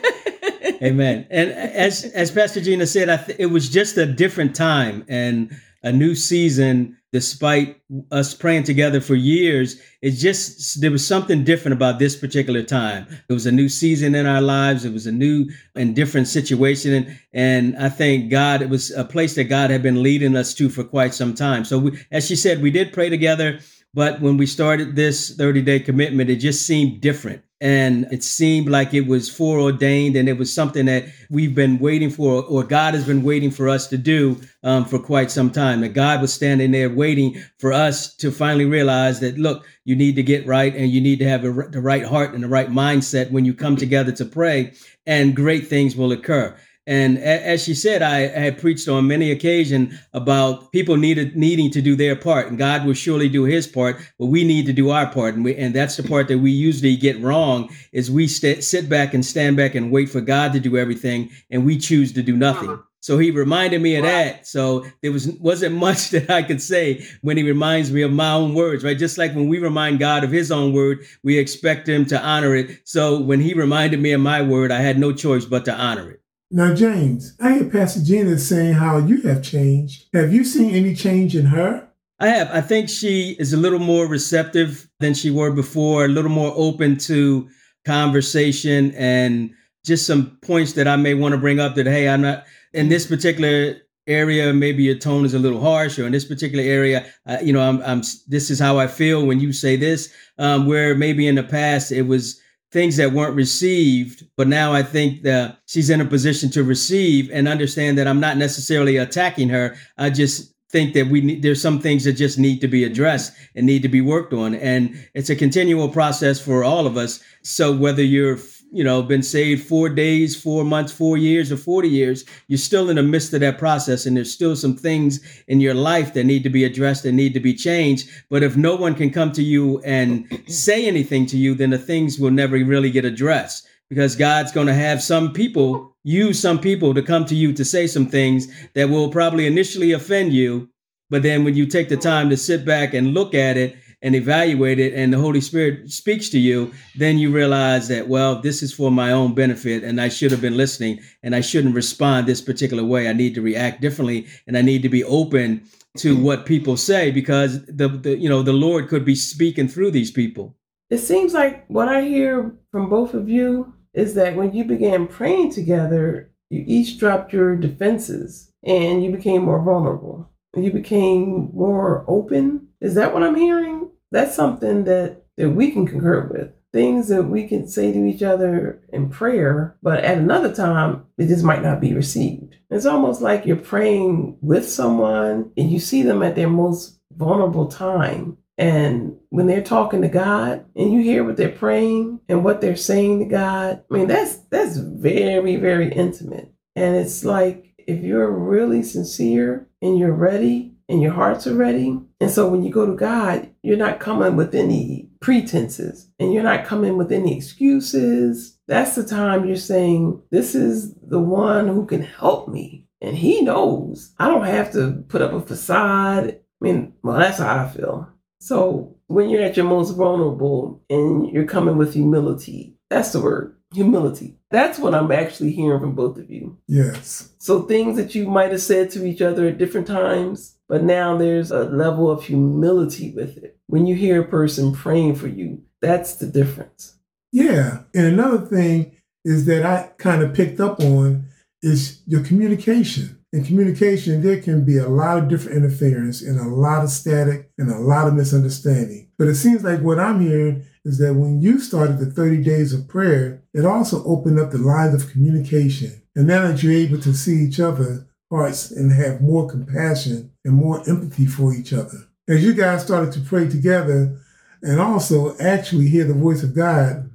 Amen. 0.83 1.27
And 1.31 1.51
as 1.51 2.05
as 2.05 2.31
Pastor 2.31 2.61
Gina 2.61 2.87
said, 2.87 3.27
th- 3.27 3.39
it 3.39 3.47
was 3.47 3.69
just 3.69 3.97
a 3.97 4.07
different 4.07 4.55
time 4.55 5.05
and 5.09 5.55
a 5.83 5.93
new 5.93 6.15
season. 6.15 6.97
Despite 7.13 7.81
us 8.11 8.35
praying 8.35 8.65
together 8.65 9.01
for 9.01 9.15
years, 9.15 9.81
it 10.03 10.13
just 10.13 10.81
there 10.81 10.91
was 10.91 11.07
something 11.07 11.45
different 11.45 11.75
about 11.75 12.01
this 12.01 12.17
particular 12.17 12.65
time. 12.65 13.07
It 13.29 13.33
was 13.33 13.47
a 13.47 13.53
new 13.53 13.69
season 13.69 14.17
in 14.17 14.27
our 14.27 14.41
lives. 14.41 14.85
It 14.85 14.93
was 14.93 15.07
a 15.07 15.13
new 15.13 15.49
and 15.77 15.95
different 15.95 16.27
situation, 16.27 16.93
and, 16.93 17.21
and 17.33 17.77
I 17.77 17.89
thank 17.89 18.33
God 18.33 18.63
it 18.63 18.69
was 18.69 18.91
a 18.91 19.05
place 19.05 19.37
that 19.37 19.45
God 19.45 19.71
had 19.71 19.81
been 19.81 20.03
leading 20.03 20.35
us 20.35 20.55
to 20.55 20.69
for 20.69 20.83
quite 20.83 21.15
some 21.15 21.35
time. 21.35 21.65
So, 21.65 21.79
we, 21.79 21.99
as 22.11 22.27
she 22.27 22.35
said, 22.35 22.61
we 22.61 22.73
did 22.73 22.93
pray 22.93 23.11
together. 23.11 23.61
But 23.95 24.21
when 24.21 24.37
we 24.37 24.47
started 24.47 24.97
this 24.97 25.37
30 25.37 25.63
day 25.63 25.79
commitment, 25.79 26.29
it 26.29 26.37
just 26.37 26.67
seemed 26.67 27.01
different 27.01 27.45
and 27.65 28.07
it 28.13 28.23
seemed 28.23 28.69
like 28.69 28.93
it 28.93 29.07
was 29.07 29.31
foreordained 29.31 30.17
and 30.17 30.29
it 30.29 30.37
was 30.37 30.53
something 30.53 30.85
that 30.85 31.07
we've 31.31 31.55
been 31.55 31.79
waiting 31.79 32.11
for 32.11 32.45
or 32.45 32.63
god 32.63 32.93
has 32.93 33.07
been 33.07 33.23
waiting 33.23 33.51
for 33.51 33.71
us 33.71 33.87
to 33.89 33.97
do 33.97 34.39
um, 34.63 34.85
for 34.85 34.99
quite 34.99 35.31
some 35.31 35.51
time. 35.51 35.81
That 35.81 35.95
god 35.95 36.21
was 36.21 36.33
standing 36.33 36.73
there 36.73 36.91
waiting 36.91 37.43
for 37.59 37.73
us 37.73 38.15
to 38.17 38.31
finally 38.31 38.67
realize 38.67 39.19
that 39.21 39.39
look 39.39 39.67
you 39.85 39.97
need 39.97 40.15
to 40.17 40.23
get 40.23 40.47
right 40.47 40.77
and 40.77 40.91
you 40.91 41.01
need 41.01 41.19
to 41.21 41.29
have 41.29 41.45
a, 41.45 41.53
the 41.71 41.81
right 41.81 42.05
heart 42.05 42.35
and 42.35 42.45
the 42.45 42.49
right 42.49 42.69
mindset 42.69 43.31
when 43.31 43.47
you 43.47 43.55
come 43.55 43.77
together 43.77 44.13
to 44.13 44.27
pray 44.27 44.75
and 45.07 45.35
great 45.35 45.67
things 45.67 45.97
will 45.97 46.13
occur 46.13 46.55
and 46.87 47.19
as 47.19 47.65
she 47.65 47.75
said, 47.75 48.03
I 48.03 48.27
had 48.27 48.59
preached 48.59 48.89
on 48.89 49.07
many 49.07 49.31
occasions 49.31 49.95
about 50.13 50.71
people 50.71 50.97
needed 50.97 51.35
needing 51.35 51.71
to 51.71 51.81
do 51.81 51.97
their 51.97 52.15
part, 52.15 52.49
and 52.49 52.59
God 52.59 52.85
will 52.85 52.95
surely 52.95 53.29
do 53.29 53.45
His 53.45 53.67
part, 53.67 53.97
but 54.19 54.27
we 54.27 54.45
need 54.45 54.67
to 54.67 54.73
do 54.73 54.91
our 54.91 55.07
part, 55.07 55.35
and 55.35 55.45
we, 55.45 55.57
and 55.57 55.75
that's 55.75 55.97
the 55.97 56.03
part 56.03 56.29
that 56.29 56.39
we 56.39 56.51
usually 56.51 56.97
get 56.97 57.21
wrong. 57.21 57.71
Is 57.93 58.11
we 58.11 58.27
st- 58.27 58.63
sit 58.63 58.89
back 58.89 59.15
and 59.15 59.25
stand 59.25 59.57
back 59.57 59.75
and 59.75 59.91
wait 59.91 60.11
for 60.11 60.21
God 60.21 60.53
to 60.53 60.61
do 60.61 60.77
everything, 60.77 61.31
and 61.51 61.65
we 61.65 61.79
choose 61.79 62.13
to 62.13 62.23
do 62.23 62.37
nothing. 62.37 62.71
Uh-huh. 62.71 62.83
So 63.05 63.19
he 63.19 63.31
reminded 63.31 63.83
me 63.83 63.97
of 63.97 64.05
that. 64.05 64.47
So 64.47 64.87
there 65.03 65.13
was 65.13 65.29
wasn't 65.29 65.77
much 65.77 66.09
that 66.13 66.31
I 66.31 66.43
could 66.43 66.63
say 66.63 67.07
when 67.21 67.37
he 67.37 67.43
reminds 67.43 67.93
me 67.93 68.01
of 68.01 68.13
my 68.13 68.33
own 68.33 68.55
words, 68.55 68.83
right? 68.83 68.99
Just 68.99 69.19
like 69.19 69.35
when 69.35 69.49
we 69.49 69.59
remind 69.59 69.99
God 69.99 70.25
of 70.25 70.31
his 70.31 70.51
own 70.51 70.73
word, 70.73 71.05
we 71.23 71.39
expect 71.39 71.87
him 71.87 72.07
to 72.07 72.21
honor 72.21 72.55
it. 72.55 72.81
So 72.85 73.21
when 73.21 73.41
he 73.41 73.53
reminded 73.53 74.01
me 74.01 74.13
of 74.13 74.23
my 74.23 74.41
word, 74.41 74.73
I 74.73 74.81
had 74.81 74.99
no 74.99 75.13
choice 75.13 75.45
but 75.45 75.67
to 75.67 75.75
honor 75.75 76.13
it. 76.13 76.21
Now, 76.55 76.73
James, 76.73 77.35
I 77.41 77.55
hear 77.55 77.65
Pastor 77.65 78.01
Gina 78.01 78.39
saying 78.39 78.75
how 78.75 78.99
you 78.99 79.21
have 79.23 79.43
changed. 79.43 80.05
Have 80.13 80.33
you 80.33 80.45
seen 80.45 80.73
any 80.73 80.95
change 80.95 81.35
in 81.35 81.47
her? 81.47 81.89
I 82.21 82.29
have. 82.29 82.49
I 82.53 82.61
think 82.61 82.89
she 82.89 83.35
is 83.41 83.53
a 83.53 83.57
little 83.57 83.81
more 83.81 84.07
receptive 84.07 84.89
than 85.01 85.15
she 85.15 85.33
were 85.33 85.51
before, 85.51 86.05
a 86.05 86.09
little 86.09 86.31
more 86.31 86.53
open 86.55 86.97
to 86.99 87.49
conversation 87.85 88.95
and 88.95 89.51
just 89.85 90.07
some 90.07 90.39
points 90.43 90.75
that 90.75 90.87
I 90.87 90.95
may 90.95 91.15
want 91.15 91.33
to 91.33 91.41
bring 91.41 91.59
up 91.59 91.75
that, 91.75 91.87
hey, 91.87 92.09
I'm 92.09 92.23
not 92.23 92.45
in 92.73 92.89
this 92.89 93.05
particular 93.05 93.75
area 94.07 94.53
maybe 94.53 94.85
your 94.85 94.99
tone 94.99 95.25
is 95.25 95.35
a 95.35 95.39
little 95.41 95.61
harsh 95.61 95.99
or 95.99 96.07
in 96.07 96.13
this 96.13 96.27
particular 96.27 96.63
area 96.63 97.07
uh, 97.27 97.39
you 97.43 97.55
know 97.55 97.67
I'm, 97.67 97.81
I'm 97.81 98.03
this 98.29 98.51
is 98.51 98.61
how 98.61 98.77
i 98.77 98.87
feel 98.87 99.25
when 99.25 99.41
you 99.41 99.51
say 99.51 99.77
this 99.77 100.13
um, 100.37 100.67
where 100.67 100.95
maybe 100.95 101.27
in 101.27 101.37
the 101.37 101.43
past 101.43 101.91
it 101.91 102.03
was 102.03 102.39
things 102.75 102.97
that 102.97 103.13
weren't 103.13 103.37
received. 103.37 104.27
But 104.37 104.49
now 104.49 104.73
I 104.73 104.83
think 104.83 105.23
that 105.23 105.61
she's 105.67 105.91
in 105.91 106.01
a 106.01 106.05
position 106.05 106.51
to 106.51 106.65
receive 106.65 107.31
and 107.31 107.47
understand 107.47 107.97
that 107.97 108.09
I'm 108.09 108.19
not 108.19 108.37
necessarily 108.37 108.97
attacking 108.97 109.49
her. 109.51 109.77
I 109.97 110.11
just 110.11 110.53
think 110.71 110.93
that 110.95 111.07
we 111.07 111.21
need, 111.21 111.43
there's 111.43 111.63
some 111.63 111.79
things 111.79 112.03
that 112.03 112.15
just 112.15 112.37
need 112.37 112.61
to 112.61 112.67
be 112.67 112.83
addressed 112.83 113.33
and 113.55 113.65
need 113.65 113.83
to 113.83 113.89
be 113.89 114.01
worked 114.01 114.33
on. 114.33 114.57
And 114.57 114.93
it's 115.15 115.31
a 115.31 115.37
continual 115.37 115.89
process 115.89 116.41
for 116.41 116.65
all 116.65 116.85
of 116.85 116.97
us. 116.97 117.23
So 117.43 117.73
whether 117.73 118.03
you're 118.03 118.39
you 118.75 118.83
know, 118.83 119.03
been 119.03 119.23
saved 119.23 119.67
four 119.67 119.89
days, 119.89 120.35
four 120.35 120.65
months, 120.65 120.93
four 120.93 121.17
years, 121.17 121.53
or 121.53 121.57
40 121.57 121.89
years, 121.89 122.25
you're 122.49 122.59
still 122.59 122.91
in 122.91 122.97
the 122.97 123.05
midst 123.05 123.33
of 123.33 123.39
that 123.41 123.57
process. 123.57 124.05
And 124.05 124.17
there's 124.17 124.35
still 124.35 124.57
some 124.57 124.77
things 124.77 125.21
in 125.47 125.61
your 125.61 125.75
life 125.75 126.13
that 126.15 126.25
need 126.25 126.43
to 126.43 126.51
be 126.51 126.65
addressed 126.65 127.05
and 127.05 127.17
need 127.17 127.35
to 127.35 127.41
be 127.41 127.55
changed. 127.55 128.09
But 128.31 128.43
if 128.43 128.57
no 128.57 128.75
one 128.75 128.97
can 128.97 129.11
come 129.11 129.31
to 129.33 129.45
you 129.45 129.81
and 129.85 130.27
say 130.49 130.87
anything 130.87 131.25
to 131.27 131.37
you, 131.37 131.55
then 131.55 131.71
the 131.71 131.79
things 131.79 132.19
will 132.19 132.33
never 132.33 132.57
really 132.57 132.91
get 132.91 133.05
addressed 133.05 133.69
because 133.89 134.17
God's 134.17 134.51
going 134.51 134.67
to 134.67 134.75
have 134.75 135.01
some 135.01 135.33
people 135.33 135.95
use 136.03 136.41
some 136.41 136.59
people 136.59 136.95
to 136.95 137.03
come 137.03 137.25
to 137.27 137.37
you 137.37 137.53
to 137.53 137.65
say 137.65 137.87
some 137.87 138.07
things 138.07 138.49
that 138.75 138.91
will 138.91 139.09
probably 139.09 139.47
initially 139.47 139.93
offend 139.93 140.33
you. 140.33 140.69
But 141.11 141.23
then 141.23 141.45
when 141.45 141.55
you 141.55 141.67
take 141.67 141.89
the 141.89 141.97
time 141.97 142.29
to 142.31 142.37
sit 142.37 142.65
back 142.65 142.93
and 142.93 143.15
look 143.15 143.35
at 143.35 143.57
it 143.57 143.77
and 144.05 144.15
evaluate 144.15 144.79
it 144.79 144.93
and 144.93 145.13
the 145.13 145.19
Holy 145.19 145.41
Spirit 145.41 145.91
speaks 145.91 146.29
to 146.29 146.39
you, 146.39 146.71
then 146.95 147.17
you 147.19 147.33
realize 147.33 147.89
that, 147.89 148.07
well, 148.07 148.41
this 148.41 148.63
is 148.63 148.73
for 148.73 148.91
my 148.91 149.11
own 149.11 149.35
benefit 149.35 149.83
and 149.83 149.99
I 149.99 150.11
should 150.11 150.31
have 150.31 150.43
been 150.43 150.59
listening 150.59 151.01
and 151.23 151.35
I 151.35 151.41
shouldn't 151.41 151.75
respond 151.75 152.27
this 152.27 152.43
particular 152.43 152.85
way. 152.85 153.09
I 153.09 153.15
need 153.15 153.35
to 153.35 153.43
react 153.43 153.81
differently 153.81 154.27
and 154.47 154.59
I 154.59 154.63
need 154.63 154.83
to 154.83 154.91
be 154.91 155.03
open 155.03 155.63
to 155.97 156.15
mm-hmm. 156.15 156.23
what 156.23 156.45
people 156.45 156.77
say 156.77 157.11
because 157.11 157.65
the, 157.65 157.89
the 157.89 158.19
you 158.19 158.29
know 158.29 158.43
the 158.43 158.53
Lord 158.53 158.89
could 158.89 159.05
be 159.05 159.15
speaking 159.15 159.69
through 159.69 159.91
these 159.91 160.11
people. 160.11 160.55
It 160.91 160.99
seems 160.99 161.33
like 161.33 161.65
what 161.69 161.89
I 161.89 162.03
hear 162.03 162.55
from 162.71 162.91
both 162.91 163.15
of 163.15 163.29
you 163.29 163.73
is 163.95 164.15
that 164.15 164.37
when 164.37 164.53
you 164.53 164.65
began 164.65 165.07
praying 165.07 165.53
together, 165.53 166.31
you 166.51 166.63
each 166.67 166.99
dropped 166.99 167.33
your 167.33 167.57
defenses 167.57 168.53
and 168.63 169.03
you 169.03 169.11
became 169.11 169.43
more 169.43 169.63
vulnerable. 169.63 170.29
You 170.55 170.71
became 170.73 171.51
more 171.55 172.05
open. 172.07 172.69
Is 172.81 172.95
that 172.95 173.15
what 173.15 173.23
I'm 173.23 173.35
hearing? 173.35 173.84
That's 174.15 174.35
something 174.35 174.85
that, 174.85 175.25
that 175.37 175.51
we 175.51 175.71
can 175.73 175.87
concur 175.87 176.29
with. 176.29 176.53
Things 176.73 177.09
that 177.09 177.25
we 177.25 177.47
can 177.47 177.69
say 177.69 177.93
to 177.93 178.05
each 178.05 178.23
other 178.23 178.83
in 178.93 179.09
prayer, 179.09 179.77
but 179.83 180.03
at 180.03 180.19
another 180.19 180.53
time, 180.53 181.05
it 181.19 181.29
just 181.29 181.45
might 181.45 181.63
not 181.63 181.81
be 181.81 181.95
received. 181.95 182.57
It's 182.71 182.87
almost 182.87 183.21
like 183.21 183.47
you're 183.47 183.57
praying 183.57 184.39
with 184.41 184.69
someone 184.69 185.53
and 185.57 185.71
you 185.71 185.79
see 185.79 186.03
them 186.03 186.23
at 186.23 186.35
their 186.35 186.49
most 186.49 186.99
vulnerable 187.13 187.67
time. 187.67 188.39
And 188.59 189.17
when 189.31 189.47
they're 189.47 189.63
talking 189.63 190.03
to 190.03 190.09
God 190.09 190.65
and 190.75 190.93
you 190.93 191.01
hear 191.01 191.25
what 191.25 191.37
they're 191.37 191.49
praying 191.49 192.21
and 192.29 192.45
what 192.45 192.61
they're 192.61 192.77
saying 192.77 193.21
to 193.21 193.25
God, 193.27 193.85
I 193.91 193.95
mean, 193.95 194.09
that's 194.09 194.37
that's 194.51 194.77
very, 194.77 195.57
very 195.57 195.93
intimate. 195.93 196.53
And 196.77 196.97
it's 196.97 197.25
like 197.25 197.75
if 197.79 198.03
you're 198.03 198.31
really 198.31 198.83
sincere 198.83 199.69
and 199.83 199.99
you're 199.99 200.13
ready 200.13 200.74
and 200.89 201.01
your 201.01 201.13
hearts 201.13 201.47
are 201.47 201.55
ready. 201.55 201.99
And 202.21 202.31
so 202.31 202.49
when 202.49 202.63
you 202.63 202.71
go 202.71 202.87
to 202.87 202.95
God, 202.95 203.51
you're 203.63 203.77
not 203.77 204.01
coming 204.01 204.37
with 204.37 204.55
any 204.55 205.11
pretenses 205.21 206.11
and 206.19 206.33
you're 206.33 206.43
not 206.43 206.65
coming 206.65 206.97
with 206.97 207.11
any 207.13 207.37
excuses. 207.37 208.59
That's 208.67 208.95
the 208.95 209.05
time 209.05 209.47
you're 209.47 209.57
saying, 209.57 210.23
This 210.31 210.55
is 210.55 210.95
the 210.95 211.21
one 211.21 211.69
who 211.69 211.87
can 211.87 212.03
help 212.03 212.49
me. 212.49 212.87
And 213.01 213.17
he 213.17 213.43
knows 213.43 214.15
I 214.19 214.29
don't 214.29 214.47
have 214.47 214.73
to 214.73 215.05
put 215.09 215.23
up 215.23 215.33
a 215.33 215.41
facade. 215.41 216.29
I 216.29 216.65
mean, 216.65 216.95
well, 217.03 217.19
that's 217.19 217.39
how 217.39 217.65
I 217.65 217.69
feel. 217.69 218.09
So 218.41 218.97
when 219.07 219.29
you're 219.29 219.43
at 219.43 219.57
your 219.57 219.67
most 219.67 219.93
vulnerable 219.93 220.83
and 220.89 221.31
you're 221.31 221.47
coming 221.47 221.77
with 221.77 221.95
humility, 221.95 222.77
that's 222.91 223.13
the 223.13 223.21
word 223.21 223.57
humility. 223.75 224.39
That's 224.51 224.79
what 224.79 224.95
I'm 224.95 225.11
actually 225.11 225.53
hearing 225.53 225.81
from 225.81 225.95
both 225.95 226.17
of 226.19 226.31
you. 226.31 226.59
Yes. 226.67 227.35
So 227.39 227.63
things 227.63 227.97
that 227.97 228.15
you 228.15 228.27
might 228.27 228.53
have 228.53 228.63
said 228.63 228.91
to 228.91 229.05
each 229.05 229.21
other 229.21 229.49
at 229.49 229.59
different 229.59 229.87
times, 229.87 230.54
but 230.69 230.83
now 230.83 231.17
there's 231.17 231.51
a 231.51 231.65
level 231.65 232.11
of 232.11 232.25
humility 232.25 233.13
with 233.13 233.37
it. 233.39 233.59
When 233.67 233.87
you 233.87 233.95
hear 233.95 234.23
a 234.23 234.29
person 234.29 234.73
praying 234.73 235.17
for 235.17 235.29
you, 235.29 235.63
that's 235.81 236.15
the 236.15 236.27
difference. 236.27 236.97
Yeah. 237.33 237.83
And 237.95 238.07
another 238.07 238.39
thing 238.39 238.97
is 239.25 239.47
that 239.47 239.65
I 239.65 239.91
kind 239.99 240.23
of 240.23 240.35
picked 240.35 240.61
up 240.61 240.81
on 240.81 241.27
is 241.63 242.03
your 242.07 242.23
communication. 242.23 243.19
In 243.33 243.45
communication, 243.45 244.23
there 244.23 244.41
can 244.41 244.65
be 244.65 244.79
a 244.79 244.89
lot 244.89 245.19
of 245.19 245.29
different 245.29 245.57
interference 245.57 246.23
and 246.23 246.39
a 246.39 246.45
lot 246.45 246.85
of 246.85 246.91
static 246.91 247.51
and 247.59 247.69
a 247.71 247.79
lot 247.79 248.07
of 248.07 248.15
misunderstanding. 248.15 249.09
But 249.19 249.29
it 249.29 249.35
seems 249.35 249.65
like 249.65 249.81
what 249.81 249.99
I'm 249.99 250.21
hearing 250.21 250.65
is 250.85 250.99
that 250.99 251.15
when 251.15 251.41
you 251.41 251.59
started 251.59 251.99
the 251.99 252.07
30 252.07 252.45
days 252.45 252.73
of 252.73 252.87
prayer, 252.87 253.43
it 253.53 253.65
also 253.65 254.05
opened 254.05 254.39
up 254.39 254.51
the 254.53 254.59
lines 254.59 254.95
of 254.95 255.11
communication. 255.11 256.03
And 256.15 256.29
now 256.29 256.47
that 256.47 256.63
you're 256.63 256.73
able 256.73 257.01
to 257.01 257.13
see 257.13 257.45
each 257.45 257.59
other's 257.59 258.05
hearts 258.31 258.71
and 258.71 258.93
have 258.93 259.21
more 259.21 259.49
compassion 259.49 260.33
and 260.45 260.55
more 260.55 260.89
empathy 260.89 261.27
for 261.27 261.55
each 261.55 261.73
other. 261.73 262.09
As 262.29 262.45
you 262.45 262.55
guys 262.55 262.83
started 262.83 263.13
to 263.13 263.21
pray 263.21 263.49
together 263.49 264.19
and 264.63 264.81
also 264.81 265.37
actually 265.39 265.89
hear 265.89 266.05
the 266.05 266.15
voice 266.15 266.43
of 266.43 266.55
God, 266.55 267.11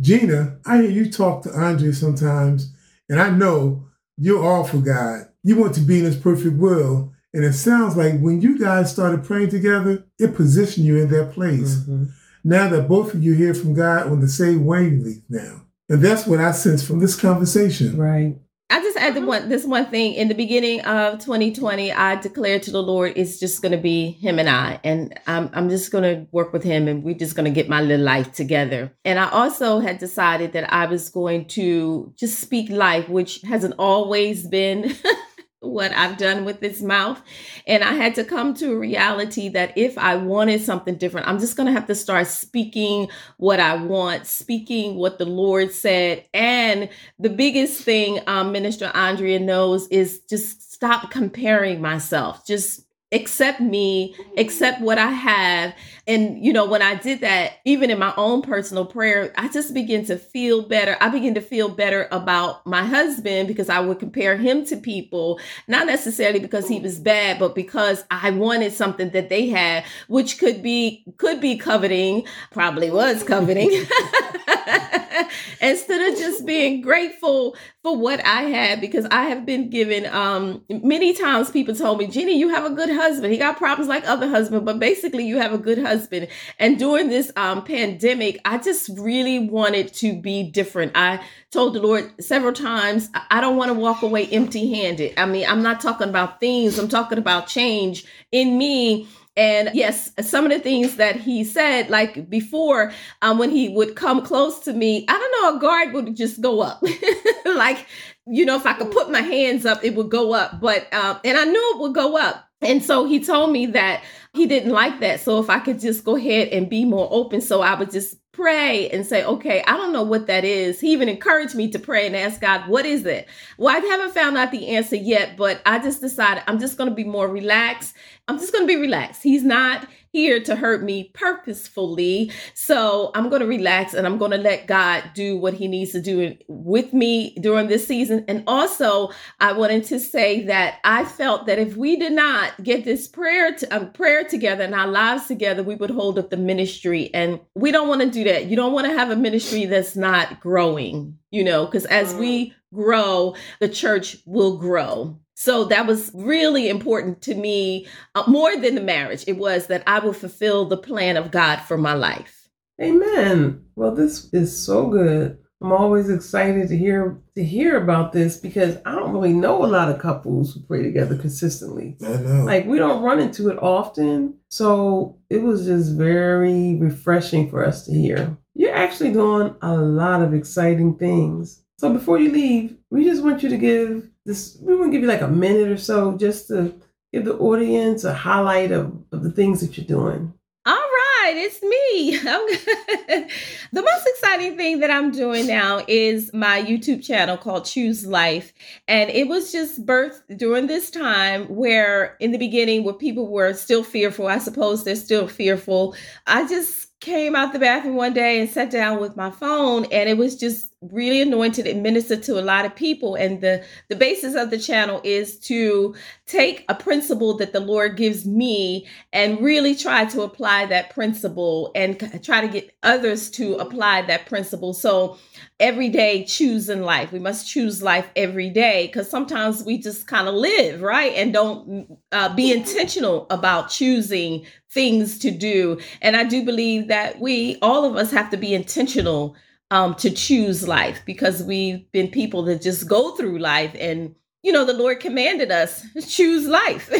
Gina, 0.00 0.58
I 0.64 0.82
hear 0.82 0.90
you 0.90 1.10
talk 1.10 1.42
to 1.42 1.52
Andre 1.52 1.92
sometimes, 1.92 2.72
and 3.08 3.20
I 3.20 3.30
know 3.30 3.86
you're 4.16 4.44
all 4.44 4.64
for 4.64 4.78
God. 4.78 5.28
You 5.42 5.56
want 5.56 5.74
to 5.74 5.80
be 5.80 5.98
in 5.98 6.04
His 6.04 6.16
perfect 6.16 6.56
will. 6.56 7.12
And 7.34 7.44
it 7.44 7.54
sounds 7.54 7.96
like 7.96 8.20
when 8.20 8.40
you 8.42 8.58
guys 8.58 8.92
started 8.92 9.24
praying 9.24 9.50
together, 9.50 10.04
it 10.18 10.34
positioned 10.34 10.86
you 10.86 10.98
in 10.98 11.08
that 11.10 11.32
place. 11.32 11.76
Mm-hmm. 11.76 12.04
Now 12.44 12.68
that 12.68 12.88
both 12.88 13.14
of 13.14 13.22
you 13.22 13.34
hear 13.34 13.54
from 13.54 13.74
God 13.74 14.08
on 14.08 14.20
the 14.20 14.28
same 14.28 14.66
wavelength 14.66 15.24
now. 15.28 15.62
And 15.88 16.02
that's 16.02 16.26
what 16.26 16.40
I 16.40 16.52
sense 16.52 16.86
from 16.86 17.00
this 17.00 17.18
conversation. 17.18 17.96
Right. 17.96 18.36
I 18.70 18.80
just 18.80 18.96
add 18.96 19.14
the 19.14 19.20
uh-huh. 19.20 19.28
one 19.28 19.48
this 19.48 19.66
one 19.66 19.86
thing. 19.86 20.14
In 20.14 20.28
the 20.28 20.34
beginning 20.34 20.80
of 20.82 21.18
2020, 21.18 21.92
I 21.92 22.16
declared 22.16 22.62
to 22.64 22.70
the 22.70 22.82
Lord, 22.82 23.12
it's 23.16 23.38
just 23.38 23.60
going 23.60 23.72
to 23.72 23.78
be 23.78 24.12
Him 24.12 24.38
and 24.38 24.48
I, 24.48 24.80
and 24.82 25.18
I'm 25.26 25.50
I'm 25.52 25.68
just 25.68 25.92
going 25.92 26.04
to 26.04 26.26
work 26.32 26.52
with 26.52 26.62
Him, 26.62 26.88
and 26.88 27.02
we're 27.02 27.14
just 27.14 27.36
going 27.36 27.44
to 27.44 27.50
get 27.50 27.68
my 27.68 27.82
little 27.82 28.04
life 28.04 28.32
together. 28.32 28.90
And 29.04 29.18
I 29.18 29.28
also 29.30 29.80
had 29.80 29.98
decided 29.98 30.52
that 30.54 30.72
I 30.72 30.86
was 30.86 31.10
going 31.10 31.46
to 31.48 32.12
just 32.16 32.40
speak 32.40 32.70
life, 32.70 33.08
which 33.08 33.42
hasn't 33.42 33.74
always 33.78 34.46
been 34.46 34.94
what 35.62 35.92
I've 35.92 36.18
done 36.18 36.44
with 36.44 36.60
this 36.60 36.82
mouth. 36.82 37.22
And 37.66 37.82
I 37.84 37.92
had 37.92 38.14
to 38.16 38.24
come 38.24 38.52
to 38.54 38.72
a 38.72 38.78
reality 38.78 39.48
that 39.50 39.76
if 39.76 39.96
I 39.96 40.16
wanted 40.16 40.60
something 40.60 40.96
different, 40.96 41.28
I'm 41.28 41.38
just 41.38 41.56
going 41.56 41.68
to 41.68 41.72
have 41.72 41.86
to 41.86 41.94
start 41.94 42.26
speaking 42.26 43.08
what 43.36 43.60
I 43.60 43.76
want, 43.76 44.26
speaking 44.26 44.96
what 44.96 45.18
the 45.18 45.24
Lord 45.24 45.70
said. 45.72 46.26
And 46.34 46.88
the 47.18 47.30
biggest 47.30 47.82
thing 47.82 48.20
um, 48.26 48.52
Minister 48.52 48.90
Andrea 48.94 49.38
knows 49.38 49.88
is 49.88 50.20
just 50.28 50.72
stop 50.72 51.10
comparing 51.10 51.80
myself. 51.80 52.44
Just 52.46 52.84
accept 53.12 53.60
me, 53.60 54.14
accept 54.36 54.80
what 54.80 54.98
I 54.98 55.10
have. 55.10 55.74
And, 56.06 56.44
you 56.44 56.52
know, 56.52 56.66
when 56.66 56.82
I 56.82 56.96
did 56.96 57.20
that, 57.20 57.58
even 57.64 57.90
in 57.90 57.98
my 57.98 58.12
own 58.16 58.42
personal 58.42 58.84
prayer, 58.84 59.32
I 59.36 59.48
just 59.48 59.72
begin 59.72 60.04
to 60.06 60.16
feel 60.16 60.62
better. 60.62 60.96
I 61.00 61.08
begin 61.10 61.34
to 61.34 61.40
feel 61.40 61.68
better 61.68 62.08
about 62.10 62.66
my 62.66 62.84
husband 62.84 63.46
because 63.46 63.68
I 63.68 63.80
would 63.80 63.98
compare 63.98 64.36
him 64.36 64.64
to 64.66 64.76
people, 64.76 65.38
not 65.68 65.86
necessarily 65.86 66.40
because 66.40 66.66
he 66.66 66.80
was 66.80 66.98
bad, 66.98 67.38
but 67.38 67.54
because 67.54 68.04
I 68.10 68.30
wanted 68.30 68.72
something 68.72 69.10
that 69.10 69.28
they 69.28 69.48
had, 69.48 69.84
which 70.08 70.38
could 70.38 70.62
be, 70.62 71.04
could 71.18 71.40
be 71.40 71.56
coveting, 71.56 72.24
probably 72.50 72.90
was 72.90 73.22
coveting. 73.22 73.70
Instead 75.60 76.12
of 76.12 76.18
just 76.18 76.44
being 76.46 76.80
grateful 76.80 77.56
for 77.82 77.96
what 77.96 78.24
I 78.24 78.42
had, 78.42 78.80
because 78.80 79.06
I 79.10 79.24
have 79.24 79.44
been 79.44 79.70
given, 79.70 80.06
um, 80.06 80.62
many 80.68 81.14
times 81.14 81.50
people 81.50 81.74
told 81.74 81.98
me, 81.98 82.06
Jeannie, 82.06 82.38
you 82.38 82.48
have 82.50 82.64
a 82.64 82.74
good 82.74 82.90
husband. 82.90 83.32
He 83.32 83.38
got 83.38 83.56
problems 83.56 83.88
like 83.88 84.08
other 84.08 84.28
husbands, 84.28 84.64
but 84.64 84.78
basically 84.78 85.26
you 85.26 85.38
have 85.38 85.52
a 85.52 85.58
good 85.58 85.78
husband. 85.78 86.28
And 86.58 86.78
during 86.78 87.08
this 87.08 87.32
um, 87.36 87.64
pandemic, 87.64 88.40
I 88.44 88.58
just 88.58 88.90
really 88.98 89.38
wanted 89.38 89.92
to 89.94 90.14
be 90.20 90.42
different. 90.42 90.92
I 90.94 91.24
told 91.50 91.74
the 91.74 91.80
Lord 91.80 92.12
several 92.22 92.52
times, 92.52 93.10
I 93.30 93.40
don't 93.40 93.56
want 93.56 93.68
to 93.68 93.74
walk 93.74 94.02
away 94.02 94.26
empty 94.26 94.72
handed. 94.74 95.14
I 95.16 95.26
mean, 95.26 95.46
I'm 95.46 95.62
not 95.62 95.80
talking 95.80 96.08
about 96.08 96.40
things, 96.40 96.78
I'm 96.78 96.88
talking 96.88 97.18
about 97.18 97.46
change 97.46 98.04
in 98.30 98.56
me 98.56 99.06
and 99.36 99.70
yes, 99.72 100.12
some 100.20 100.44
of 100.44 100.52
the 100.52 100.58
things 100.58 100.96
that 100.96 101.16
he 101.16 101.42
said, 101.42 101.88
like 101.88 102.28
before, 102.28 102.92
um, 103.22 103.38
when 103.38 103.50
he 103.50 103.70
would 103.70 103.96
come 103.96 104.22
close 104.24 104.60
to 104.60 104.72
me, 104.72 105.06
I 105.08 105.12
don't 105.12 105.42
know, 105.42 105.56
a 105.56 105.60
guard 105.60 105.94
would 105.94 106.14
just 106.16 106.40
go 106.42 106.60
up. 106.60 106.82
like, 107.46 107.86
you 108.26 108.44
know, 108.44 108.56
if 108.56 108.66
I 108.66 108.74
could 108.74 108.90
put 108.90 109.10
my 109.10 109.22
hands 109.22 109.64
up, 109.64 109.82
it 109.84 109.94
would 109.94 110.10
go 110.10 110.34
up. 110.34 110.60
But, 110.60 110.92
um, 110.92 111.18
and 111.24 111.38
I 111.38 111.44
knew 111.44 111.72
it 111.74 111.80
would 111.80 111.94
go 111.94 112.18
up. 112.18 112.46
And 112.62 112.82
so 112.82 113.04
he 113.04 113.22
told 113.22 113.52
me 113.52 113.66
that 113.66 114.02
he 114.34 114.46
didn't 114.46 114.70
like 114.70 115.00
that. 115.00 115.20
So 115.20 115.40
if 115.40 115.50
I 115.50 115.58
could 115.58 115.80
just 115.80 116.04
go 116.04 116.16
ahead 116.16 116.48
and 116.48 116.70
be 116.70 116.84
more 116.84 117.08
open, 117.10 117.40
so 117.40 117.60
I 117.60 117.74
would 117.74 117.90
just 117.90 118.16
pray 118.32 118.88
and 118.88 119.06
say, 119.06 119.24
okay, 119.24 119.62
I 119.66 119.76
don't 119.76 119.92
know 119.92 120.02
what 120.02 120.26
that 120.26 120.44
is. 120.44 120.80
He 120.80 120.92
even 120.92 121.08
encouraged 121.08 121.54
me 121.54 121.68
to 121.70 121.78
pray 121.78 122.06
and 122.06 122.16
ask 122.16 122.40
God, 122.40 122.66
what 122.66 122.86
is 122.86 123.04
it? 123.04 123.28
Well, 123.58 123.76
I 123.76 123.80
haven't 123.86 124.14
found 124.14 124.38
out 124.38 124.50
the 124.50 124.68
answer 124.68 124.96
yet, 124.96 125.36
but 125.36 125.60
I 125.66 125.78
just 125.78 126.00
decided 126.00 126.42
I'm 126.46 126.58
just 126.58 126.78
going 126.78 126.88
to 126.88 126.96
be 126.96 127.04
more 127.04 127.28
relaxed. 127.28 127.94
I'm 128.28 128.38
just 128.38 128.52
going 128.52 128.64
to 128.64 128.74
be 128.74 128.80
relaxed. 128.80 129.22
He's 129.22 129.44
not 129.44 129.86
here 130.12 130.40
to 130.42 130.54
hurt 130.54 130.82
me 130.82 131.04
purposefully. 131.14 132.30
So 132.54 133.10
I'm 133.14 133.30
going 133.30 133.40
to 133.40 133.46
relax 133.46 133.94
and 133.94 134.06
I'm 134.06 134.18
going 134.18 134.30
to 134.30 134.36
let 134.36 134.66
God 134.66 135.04
do 135.14 135.38
what 135.38 135.54
he 135.54 135.66
needs 135.68 135.92
to 135.92 136.02
do 136.02 136.36
with 136.48 136.92
me 136.92 137.34
during 137.40 137.68
this 137.68 137.86
season. 137.86 138.24
And 138.28 138.44
also, 138.46 139.10
I 139.40 139.52
wanted 139.52 139.84
to 139.84 139.98
say 139.98 140.44
that 140.44 140.78
I 140.84 141.06
felt 141.06 141.46
that 141.46 141.58
if 141.58 141.76
we 141.76 141.96
did 141.96 142.12
not 142.12 142.62
get 142.62 142.84
this 142.84 143.08
prayer 143.08 143.54
to, 143.54 143.76
um, 143.76 143.92
prayer 143.92 144.24
together 144.24 144.64
and 144.64 144.74
our 144.74 144.88
lives 144.88 145.26
together, 145.26 145.62
we 145.62 145.76
would 145.76 145.90
hold 145.90 146.18
up 146.18 146.28
the 146.28 146.36
ministry. 146.36 147.12
And 147.14 147.40
we 147.54 147.72
don't 147.72 147.88
want 147.88 148.02
to 148.02 148.10
do 148.10 148.24
that. 148.24 148.46
You 148.46 148.56
don't 148.56 148.72
want 148.72 148.86
to 148.86 148.92
have 148.92 149.10
a 149.10 149.16
ministry 149.16 149.64
that's 149.64 149.96
not 149.96 150.40
growing, 150.40 151.18
you 151.30 151.42
know, 151.42 151.64
because 151.64 151.86
as 151.86 152.14
we 152.14 152.52
grow, 152.74 153.34
the 153.60 153.68
church 153.68 154.18
will 154.26 154.58
grow. 154.58 155.18
So 155.42 155.64
that 155.64 155.88
was 155.88 156.12
really 156.14 156.68
important 156.68 157.20
to 157.22 157.34
me, 157.34 157.88
uh, 158.14 158.22
more 158.28 158.56
than 158.56 158.76
the 158.76 158.80
marriage. 158.80 159.24
It 159.26 159.38
was 159.38 159.66
that 159.66 159.82
I 159.88 159.98
would 159.98 160.14
fulfill 160.14 160.66
the 160.66 160.76
plan 160.76 161.16
of 161.16 161.32
God 161.32 161.56
for 161.56 161.76
my 161.76 161.94
life. 161.94 162.48
Amen. 162.80 163.64
Well, 163.74 163.92
this 163.92 164.32
is 164.32 164.56
so 164.56 164.86
good. 164.86 165.36
I'm 165.60 165.72
always 165.72 166.08
excited 166.10 166.68
to 166.68 166.76
hear 166.76 167.18
to 167.34 167.42
hear 167.42 167.76
about 167.76 168.12
this 168.12 168.36
because 168.36 168.76
I 168.86 168.94
don't 168.94 169.12
really 169.12 169.32
know 169.32 169.64
a 169.64 169.66
lot 169.66 169.88
of 169.88 169.98
couples 169.98 170.54
who 170.54 170.60
pray 170.60 170.84
together 170.84 171.16
consistently. 171.18 171.96
I 172.04 172.18
know. 172.18 172.44
Like 172.44 172.66
we 172.66 172.78
don't 172.78 173.02
run 173.02 173.18
into 173.18 173.48
it 173.48 173.58
often. 173.60 174.38
So 174.48 175.18
it 175.28 175.42
was 175.42 175.66
just 175.66 175.96
very 175.96 176.76
refreshing 176.76 177.50
for 177.50 177.66
us 177.66 177.84
to 177.86 177.92
hear. 177.92 178.36
You're 178.54 178.76
actually 178.76 179.12
doing 179.12 179.56
a 179.60 179.76
lot 179.76 180.22
of 180.22 180.34
exciting 180.34 180.98
things. 180.98 181.64
So 181.78 181.92
before 181.92 182.20
you 182.20 182.30
leave, 182.30 182.76
we 182.90 183.02
just 183.02 183.24
want 183.24 183.42
you 183.42 183.48
to 183.48 183.56
give 183.56 184.08
this 184.24 184.58
we 184.60 184.76
want 184.76 184.90
to 184.90 184.92
give 184.92 185.02
you 185.02 185.08
like 185.08 185.20
a 185.20 185.28
minute 185.28 185.68
or 185.68 185.76
so 185.76 186.16
just 186.16 186.48
to 186.48 186.74
give 187.12 187.24
the 187.24 187.36
audience 187.38 188.04
a 188.04 188.14
highlight 188.14 188.72
of, 188.72 188.92
of 189.12 189.22
the 189.22 189.30
things 189.30 189.60
that 189.60 189.76
you're 189.76 189.86
doing. 189.86 190.32
All 190.64 190.74
right, 190.74 191.34
it's 191.36 191.62
me. 191.62 192.18
the 193.72 193.82
most 193.82 194.06
exciting 194.06 194.56
thing 194.58 194.80
that 194.80 194.90
I'm 194.90 195.10
doing 195.10 195.46
now 195.46 195.82
is 195.88 196.30
my 196.34 196.62
YouTube 196.62 197.02
channel 197.02 197.38
called 197.38 197.64
Choose 197.64 198.06
Life. 198.06 198.52
And 198.86 199.08
it 199.08 199.28
was 199.28 199.50
just 199.50 199.86
birthed 199.86 200.36
during 200.36 200.66
this 200.66 200.90
time 200.90 201.46
where, 201.46 202.16
in 202.20 202.32
the 202.32 202.38
beginning, 202.38 202.84
where 202.84 202.92
people 202.92 203.28
were 203.28 203.54
still 203.54 203.82
fearful, 203.82 204.26
I 204.26 204.38
suppose 204.38 204.84
they're 204.84 204.94
still 204.94 205.26
fearful. 205.26 205.96
I 206.26 206.46
just 206.46 206.88
came 207.00 207.34
out 207.34 207.52
the 207.52 207.58
bathroom 207.58 207.96
one 207.96 208.12
day 208.12 208.40
and 208.40 208.48
sat 208.48 208.70
down 208.70 209.00
with 209.00 209.16
my 209.16 209.30
phone, 209.30 209.86
and 209.86 210.08
it 210.08 210.18
was 210.18 210.36
just 210.36 210.72
really 210.90 211.20
anointed 211.20 211.66
and 211.66 211.82
ministered 211.82 212.22
to 212.24 212.38
a 212.38 212.42
lot 212.42 212.64
of 212.64 212.74
people 212.74 213.14
and 213.14 213.40
the 213.40 213.64
the 213.88 213.94
basis 213.94 214.34
of 214.34 214.50
the 214.50 214.58
channel 214.58 215.00
is 215.04 215.38
to 215.38 215.94
take 216.26 216.64
a 216.68 216.74
principle 216.74 217.36
that 217.36 217.52
the 217.52 217.60
lord 217.60 217.96
gives 217.96 218.26
me 218.26 218.84
and 219.12 219.40
really 219.40 219.76
try 219.76 220.04
to 220.04 220.22
apply 220.22 220.66
that 220.66 220.90
principle 220.90 221.70
and 221.76 222.00
try 222.24 222.40
to 222.40 222.48
get 222.48 222.74
others 222.82 223.30
to 223.30 223.54
apply 223.62 224.02
that 224.02 224.26
principle. 224.26 224.74
So 224.74 225.18
every 225.58 225.88
day 225.88 226.24
choosing 226.24 226.82
life. 226.82 227.12
We 227.12 227.18
must 227.18 227.48
choose 227.48 227.82
life 227.82 228.08
every 228.16 228.50
day 228.50 228.88
because 228.88 229.08
sometimes 229.08 229.64
we 229.64 229.78
just 229.78 230.06
kind 230.06 230.28
of 230.28 230.34
live 230.34 230.82
right? 230.82 231.12
And 231.14 231.32
don't 231.32 231.98
uh, 232.10 232.34
be 232.34 232.52
intentional 232.52 233.26
about 233.30 233.70
choosing 233.70 234.44
things 234.70 235.18
to 235.20 235.30
do. 235.30 235.78
And 236.00 236.16
i 236.16 236.24
do 236.24 236.44
believe 236.44 236.88
that 236.88 237.20
we 237.20 237.58
all 237.62 237.84
of 237.84 237.96
us 237.96 238.10
have 238.10 238.30
to 238.30 238.36
be 238.36 238.54
intentional 238.54 239.36
um, 239.70 239.94
to 239.96 240.10
choose 240.10 240.68
life 240.68 241.00
because 241.06 241.42
we've 241.42 241.90
been 241.92 242.08
people 242.08 242.42
that 242.44 242.60
just 242.60 242.88
go 242.88 243.16
through 243.16 243.38
life 243.38 243.74
and 243.78 244.14
you 244.42 244.50
know, 244.50 244.64
the 244.64 244.72
Lord 244.72 244.98
commanded 244.98 245.52
us 245.52 245.86
choose 246.08 246.46
life, 246.48 246.90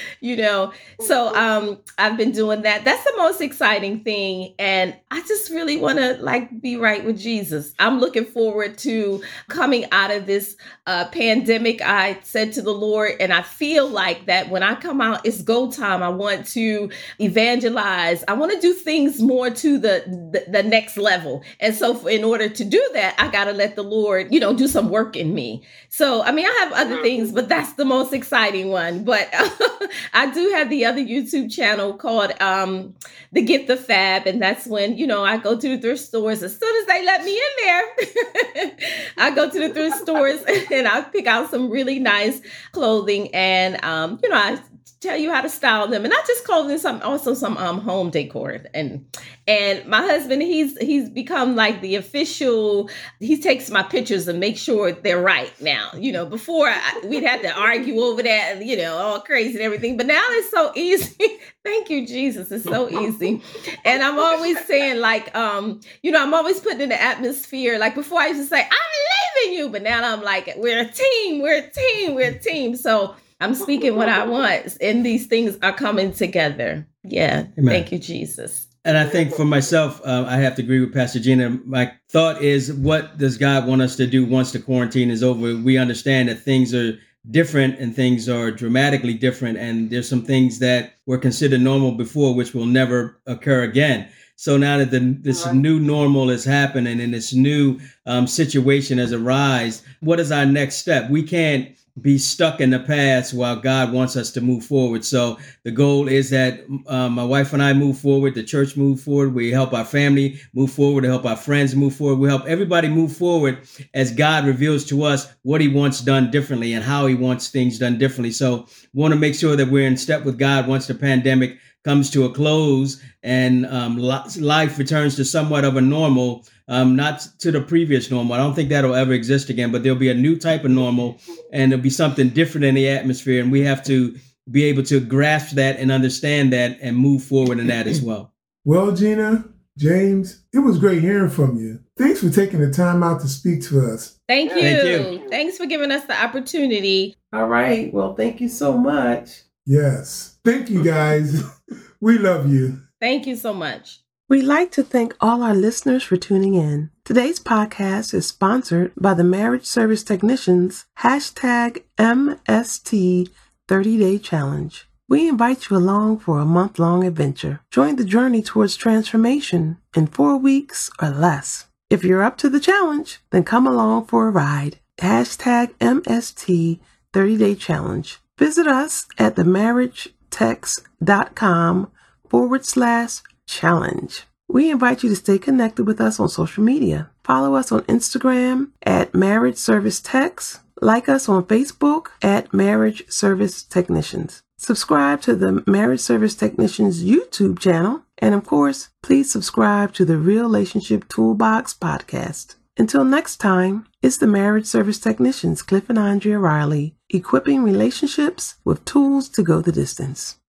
you 0.20 0.36
know. 0.36 0.72
So 1.00 1.34
um, 1.34 1.78
I've 1.98 2.16
been 2.16 2.32
doing 2.32 2.62
that. 2.62 2.84
That's 2.84 3.04
the 3.04 3.12
most 3.18 3.40
exciting 3.42 4.02
thing. 4.02 4.54
And 4.58 4.96
I 5.10 5.20
just 5.22 5.50
really 5.50 5.76
want 5.76 5.98
to 5.98 6.14
like 6.22 6.60
be 6.60 6.76
right 6.76 7.04
with 7.04 7.18
Jesus. 7.18 7.74
I'm 7.78 8.00
looking 8.00 8.24
forward 8.24 8.78
to 8.78 9.22
coming 9.48 9.84
out 9.92 10.10
of 10.10 10.24
this 10.24 10.56
uh, 10.86 11.06
pandemic. 11.08 11.82
I 11.82 12.18
said 12.22 12.52
to 12.54 12.62
the 12.62 12.72
Lord, 12.72 13.12
and 13.20 13.32
I 13.32 13.42
feel 13.42 13.86
like 13.86 14.26
that 14.26 14.48
when 14.48 14.62
I 14.62 14.74
come 14.74 15.02
out, 15.02 15.26
it's 15.26 15.42
go 15.42 15.70
time. 15.70 16.02
I 16.02 16.08
want 16.08 16.46
to 16.48 16.90
evangelize. 17.20 18.24
I 18.26 18.32
want 18.32 18.52
to 18.52 18.60
do 18.60 18.72
things 18.72 19.20
more 19.20 19.50
to 19.50 19.78
the, 19.78 20.04
the, 20.32 20.50
the 20.50 20.62
next 20.62 20.96
level. 20.96 21.42
And 21.60 21.74
so 21.74 22.06
in 22.06 22.24
order 22.24 22.48
to 22.48 22.64
do 22.64 22.82
that, 22.94 23.16
I 23.18 23.28
got 23.28 23.44
to 23.44 23.52
let 23.52 23.76
the 23.76 23.84
Lord, 23.84 24.32
you 24.32 24.40
know, 24.40 24.54
do 24.54 24.66
some 24.66 24.88
work 24.88 25.14
in 25.14 25.34
me. 25.34 25.62
So, 25.90 26.22
I 26.22 26.32
mean, 26.32 26.46
I 26.46 26.52
have 26.60 26.69
other 26.72 27.02
things, 27.02 27.32
but 27.32 27.48
that's 27.48 27.74
the 27.74 27.84
most 27.84 28.12
exciting 28.12 28.70
one. 28.70 29.04
But 29.04 29.28
I 30.14 30.30
do 30.32 30.50
have 30.50 30.70
the 30.70 30.84
other 30.84 31.00
YouTube 31.00 31.52
channel 31.52 31.94
called 31.94 32.32
um, 32.40 32.94
The 33.32 33.42
Gift 33.42 33.70
of 33.70 33.84
Fab. 33.84 34.26
And 34.26 34.40
that's 34.40 34.66
when, 34.66 34.96
you 34.96 35.06
know, 35.06 35.24
I 35.24 35.36
go 35.36 35.58
to 35.58 35.68
the 35.68 35.78
thrift 35.78 36.02
stores 36.02 36.42
as 36.42 36.58
soon 36.58 36.76
as 36.80 36.86
they 36.86 37.04
let 37.04 37.24
me 37.24 37.32
in 37.36 37.64
there. 37.64 38.76
I 39.18 39.30
go 39.34 39.48
to 39.50 39.58
the 39.58 39.74
thrift 39.74 39.98
stores 39.98 40.42
and 40.72 40.86
I 40.88 41.02
pick 41.02 41.26
out 41.26 41.50
some 41.50 41.70
really 41.70 41.98
nice 41.98 42.40
clothing 42.72 43.34
and, 43.34 43.82
um, 43.84 44.18
you 44.22 44.28
know, 44.28 44.36
I 44.36 44.58
tell 45.00 45.16
you 45.16 45.32
how 45.32 45.40
to 45.40 45.48
style 45.48 45.88
them. 45.88 46.04
And 46.04 46.12
not 46.12 46.26
just 46.26 46.44
clothing 46.44 46.78
some 46.78 47.00
also 47.02 47.32
some 47.32 47.56
um 47.56 47.80
home 47.80 48.10
decor. 48.10 48.58
And 48.74 49.06
and 49.46 49.86
my 49.86 50.02
husband 50.02 50.42
he's 50.42 50.76
he's 50.78 51.08
become 51.08 51.56
like 51.56 51.80
the 51.80 51.96
official 51.96 52.90
he 53.18 53.40
takes 53.40 53.70
my 53.70 53.82
pictures 53.82 54.28
and 54.28 54.38
make 54.38 54.58
sure 54.58 54.92
they're 54.92 55.20
right 55.20 55.52
now. 55.60 55.90
You 55.96 56.12
know 56.12 56.26
before 56.26 56.68
I, 56.68 57.00
we'd 57.04 57.24
have 57.24 57.40
to 57.42 57.52
argue 57.52 57.98
over 58.00 58.22
that 58.22 58.64
you 58.64 58.76
know 58.76 58.96
all 58.96 59.20
crazy 59.20 59.54
and 59.54 59.62
everything. 59.62 59.96
But 59.96 60.06
now 60.06 60.22
it's 60.30 60.50
so 60.50 60.72
easy. 60.76 61.38
Thank 61.64 61.90
you 61.90 62.06
jesus. 62.06 62.52
It's 62.52 62.64
so 62.64 62.88
easy. 62.90 63.42
And 63.84 64.02
i'm 64.02 64.18
always 64.18 64.58
saying 64.66 65.00
like 65.00 65.34
um 65.34 65.80
you 66.02 66.10
know 66.10 66.22
i'm 66.22 66.34
always 66.34 66.60
putting 66.60 66.82
in 66.82 66.88
the 66.90 67.00
atmosphere. 67.00 67.78
Like 67.78 67.94
before 67.94 68.20
i 68.20 68.28
used 68.28 68.40
to 68.40 68.46
say 68.46 68.60
i'm 68.60 69.44
leaving 69.46 69.58
you. 69.58 69.68
But 69.70 69.82
now 69.82 70.12
i'm 70.12 70.22
like 70.22 70.52
we're 70.58 70.80
a 70.80 70.88
team. 70.88 71.40
We're 71.40 71.64
a 71.64 71.70
team. 71.70 72.14
We're 72.14 72.32
a 72.32 72.38
team. 72.38 72.76
So 72.76 73.14
I'm 73.40 73.54
speaking 73.54 73.96
what 73.96 74.08
I 74.08 74.26
want, 74.26 74.76
and 74.80 75.04
these 75.04 75.26
things 75.26 75.56
are 75.62 75.72
coming 75.72 76.12
together. 76.12 76.86
Yeah. 77.02 77.46
Amen. 77.58 77.66
Thank 77.66 77.92
you, 77.92 77.98
Jesus. 77.98 78.66
And 78.84 78.96
I 78.96 79.04
think 79.04 79.34
for 79.34 79.44
myself, 79.44 80.00
uh, 80.04 80.24
I 80.26 80.36
have 80.36 80.56
to 80.56 80.62
agree 80.62 80.80
with 80.80 80.94
Pastor 80.94 81.20
Gina. 81.20 81.58
My 81.64 81.92
thought 82.08 82.42
is, 82.42 82.72
what 82.72 83.18
does 83.18 83.36
God 83.36 83.66
want 83.66 83.82
us 83.82 83.96
to 83.96 84.06
do 84.06 84.24
once 84.24 84.52
the 84.52 84.58
quarantine 84.58 85.10
is 85.10 85.22
over? 85.22 85.56
We 85.56 85.76
understand 85.76 86.28
that 86.28 86.40
things 86.40 86.74
are 86.74 86.98
different 87.30 87.78
and 87.78 87.94
things 87.94 88.28
are 88.28 88.50
dramatically 88.50 89.14
different, 89.14 89.58
and 89.58 89.90
there's 89.90 90.08
some 90.08 90.22
things 90.22 90.58
that 90.60 90.94
were 91.06 91.18
considered 91.18 91.60
normal 91.60 91.92
before, 91.92 92.34
which 92.34 92.54
will 92.54 92.66
never 92.66 93.20
occur 93.26 93.62
again. 93.62 94.08
So 94.36 94.56
now 94.56 94.78
that 94.78 94.90
the, 94.90 95.00
this 95.20 95.44
right. 95.44 95.54
new 95.54 95.78
normal 95.78 96.30
is 96.30 96.46
happening 96.46 96.98
and 96.98 97.12
this 97.12 97.34
new 97.34 97.78
um, 98.06 98.26
situation 98.26 98.96
has 98.96 99.12
arisen, 99.12 99.84
what 100.00 100.18
is 100.18 100.32
our 100.32 100.46
next 100.46 100.76
step? 100.76 101.10
We 101.10 101.22
can't 101.22 101.76
be 102.02 102.18
stuck 102.18 102.60
in 102.60 102.70
the 102.70 102.80
past 102.80 103.34
while 103.34 103.56
God 103.56 103.92
wants 103.92 104.16
us 104.16 104.30
to 104.32 104.40
move 104.40 104.64
forward. 104.64 105.04
So 105.04 105.38
the 105.64 105.70
goal 105.70 106.08
is 106.08 106.30
that 106.30 106.60
uh, 106.86 107.08
my 107.08 107.24
wife 107.24 107.52
and 107.52 107.62
I 107.62 107.72
move 107.72 107.98
forward, 107.98 108.34
the 108.34 108.42
church 108.42 108.76
move 108.76 109.00
forward, 109.00 109.34
we 109.34 109.50
help 109.50 109.72
our 109.72 109.84
family 109.84 110.40
move 110.54 110.72
forward, 110.72 111.02
to 111.02 111.08
help 111.08 111.24
our 111.24 111.36
friends 111.36 111.74
move 111.74 111.94
forward, 111.94 112.18
we 112.18 112.28
help 112.28 112.46
everybody 112.46 112.88
move 112.88 113.16
forward 113.16 113.58
as 113.94 114.12
God 114.12 114.44
reveals 114.44 114.84
to 114.86 115.02
us 115.02 115.32
what 115.42 115.60
He 115.60 115.68
wants 115.68 116.00
done 116.00 116.30
differently 116.30 116.72
and 116.72 116.84
how 116.84 117.06
He 117.06 117.14
wants 117.14 117.48
things 117.48 117.78
done 117.78 117.98
differently. 117.98 118.32
So 118.32 118.66
we 118.94 119.00
want 119.00 119.14
to 119.14 119.20
make 119.20 119.34
sure 119.34 119.56
that 119.56 119.70
we're 119.70 119.86
in 119.86 119.96
step 119.96 120.24
with 120.24 120.38
God 120.38 120.66
once 120.66 120.86
the 120.86 120.94
pandemic 120.94 121.58
comes 121.84 122.10
to 122.10 122.24
a 122.24 122.32
close 122.32 123.02
and 123.22 123.66
um, 123.66 123.96
life 123.96 124.78
returns 124.78 125.16
to 125.16 125.24
somewhat 125.24 125.64
of 125.64 125.76
a 125.76 125.80
normal 125.80 126.46
um, 126.70 126.94
not 126.94 127.26
to 127.40 127.50
the 127.50 127.60
previous 127.60 128.10
normal. 128.10 128.32
I 128.32 128.38
don't 128.38 128.54
think 128.54 128.70
that'll 128.70 128.94
ever 128.94 129.12
exist 129.12 129.50
again, 129.50 129.72
but 129.72 129.82
there'll 129.82 129.98
be 129.98 130.08
a 130.08 130.14
new 130.14 130.38
type 130.38 130.64
of 130.64 130.70
normal 130.70 131.18
and 131.52 131.70
there'll 131.70 131.82
be 131.82 131.90
something 131.90 132.30
different 132.30 132.64
in 132.64 132.76
the 132.76 132.88
atmosphere. 132.88 133.42
And 133.42 133.50
we 133.50 133.62
have 133.62 133.84
to 133.86 134.16
be 134.50 134.64
able 134.64 134.84
to 134.84 135.00
grasp 135.00 135.56
that 135.56 135.78
and 135.78 135.90
understand 135.90 136.52
that 136.52 136.78
and 136.80 136.96
move 136.96 137.24
forward 137.24 137.58
in 137.58 137.66
that 137.66 137.88
as 137.88 138.00
well. 138.00 138.32
Well, 138.64 138.92
Gina, 138.92 139.44
James, 139.78 140.42
it 140.52 140.60
was 140.60 140.78
great 140.78 141.02
hearing 141.02 141.28
from 141.28 141.56
you. 141.56 141.80
Thanks 141.98 142.20
for 142.20 142.30
taking 142.30 142.60
the 142.60 142.70
time 142.70 143.02
out 143.02 143.20
to 143.22 143.28
speak 143.28 143.62
to 143.64 143.80
us. 143.92 144.18
Thank 144.28 144.52
you. 144.54 144.60
Thank 144.60 145.22
you. 145.22 145.28
Thanks 145.28 145.56
for 145.56 145.66
giving 145.66 145.90
us 145.90 146.04
the 146.04 146.22
opportunity. 146.22 147.16
All 147.32 147.48
right. 147.48 147.92
Well, 147.92 148.14
thank 148.14 148.40
you 148.40 148.48
so 148.48 148.78
much. 148.78 149.42
Yes. 149.66 150.38
Thank 150.44 150.70
you, 150.70 150.84
guys. 150.84 151.42
we 152.00 152.18
love 152.18 152.48
you. 152.48 152.80
Thank 153.00 153.26
you 153.26 153.34
so 153.34 153.52
much. 153.52 154.00
We'd 154.30 154.44
like 154.44 154.70
to 154.72 154.82
thank 154.84 155.14
all 155.20 155.42
our 155.42 155.56
listeners 155.56 156.04
for 156.04 156.16
tuning 156.16 156.54
in. 156.54 156.90
Today's 157.04 157.40
podcast 157.40 158.14
is 158.14 158.28
sponsored 158.28 158.92
by 158.94 159.12
the 159.12 159.24
Marriage 159.24 159.66
Service 159.66 160.04
Technicians 160.04 160.84
hashtag 161.00 161.82
MST 161.98 163.28
30 163.66 163.98
Day 163.98 164.18
Challenge. 164.18 164.88
We 165.08 165.28
invite 165.28 165.68
you 165.68 165.76
along 165.76 166.20
for 166.20 166.38
a 166.38 166.44
month 166.44 166.78
long 166.78 167.04
adventure. 167.04 167.58
Join 167.72 167.96
the 167.96 168.04
journey 168.04 168.40
towards 168.40 168.76
transformation 168.76 169.78
in 169.96 170.06
four 170.06 170.36
weeks 170.36 170.90
or 171.02 171.10
less. 171.10 171.66
If 171.90 172.04
you're 172.04 172.22
up 172.22 172.38
to 172.38 172.48
the 172.48 172.60
challenge, 172.60 173.18
then 173.30 173.42
come 173.42 173.66
along 173.66 174.06
for 174.06 174.28
a 174.28 174.30
ride. 174.30 174.78
Hashtag 174.98 175.74
MST 175.80 176.78
30 177.12 177.36
Day 177.36 177.56
Challenge. 177.56 178.16
Visit 178.38 178.68
us 178.68 179.06
at 179.18 179.34
themarriagetechs.com 179.34 181.90
forward 182.28 182.64
slash 182.64 183.22
challenge. 183.50 184.24
We 184.48 184.70
invite 184.70 185.02
you 185.02 185.08
to 185.10 185.16
stay 185.16 185.38
connected 185.38 185.86
with 185.86 186.00
us 186.00 186.18
on 186.18 186.28
social 186.28 186.64
media. 186.64 187.10
Follow 187.22 187.54
us 187.54 187.70
on 187.70 187.82
Instagram 187.82 188.70
at 188.82 189.14
Marriage 189.14 189.56
Service 189.56 190.00
Techs. 190.00 190.60
Like 190.82 191.08
us 191.08 191.28
on 191.28 191.44
Facebook 191.44 192.06
at 192.22 192.54
Marriage 192.54 193.08
Service 193.08 193.62
Technicians. 193.62 194.42
Subscribe 194.56 195.20
to 195.22 195.36
the 195.36 195.62
Marriage 195.66 196.00
Service 196.00 196.34
Technicians 196.34 197.04
YouTube 197.04 197.58
channel. 197.58 198.02
And 198.18 198.34
of 198.34 198.44
course, 198.44 198.88
please 199.02 199.30
subscribe 199.30 199.92
to 199.94 200.04
the 200.04 200.16
Real 200.16 200.44
Relationship 200.44 201.08
Toolbox 201.08 201.74
podcast. 201.74 202.56
Until 202.76 203.04
next 203.04 203.36
time, 203.36 203.86
it's 204.02 204.16
the 204.16 204.26
Marriage 204.26 204.66
Service 204.66 204.98
Technicians, 204.98 205.62
Cliff 205.62 205.88
and 205.90 205.98
Andrea 205.98 206.38
Riley, 206.38 206.96
equipping 207.10 207.62
relationships 207.62 208.56
with 208.64 208.84
tools 208.84 209.28
to 209.30 209.42
go 209.42 209.60
the 209.60 209.70
distance. 209.70 210.40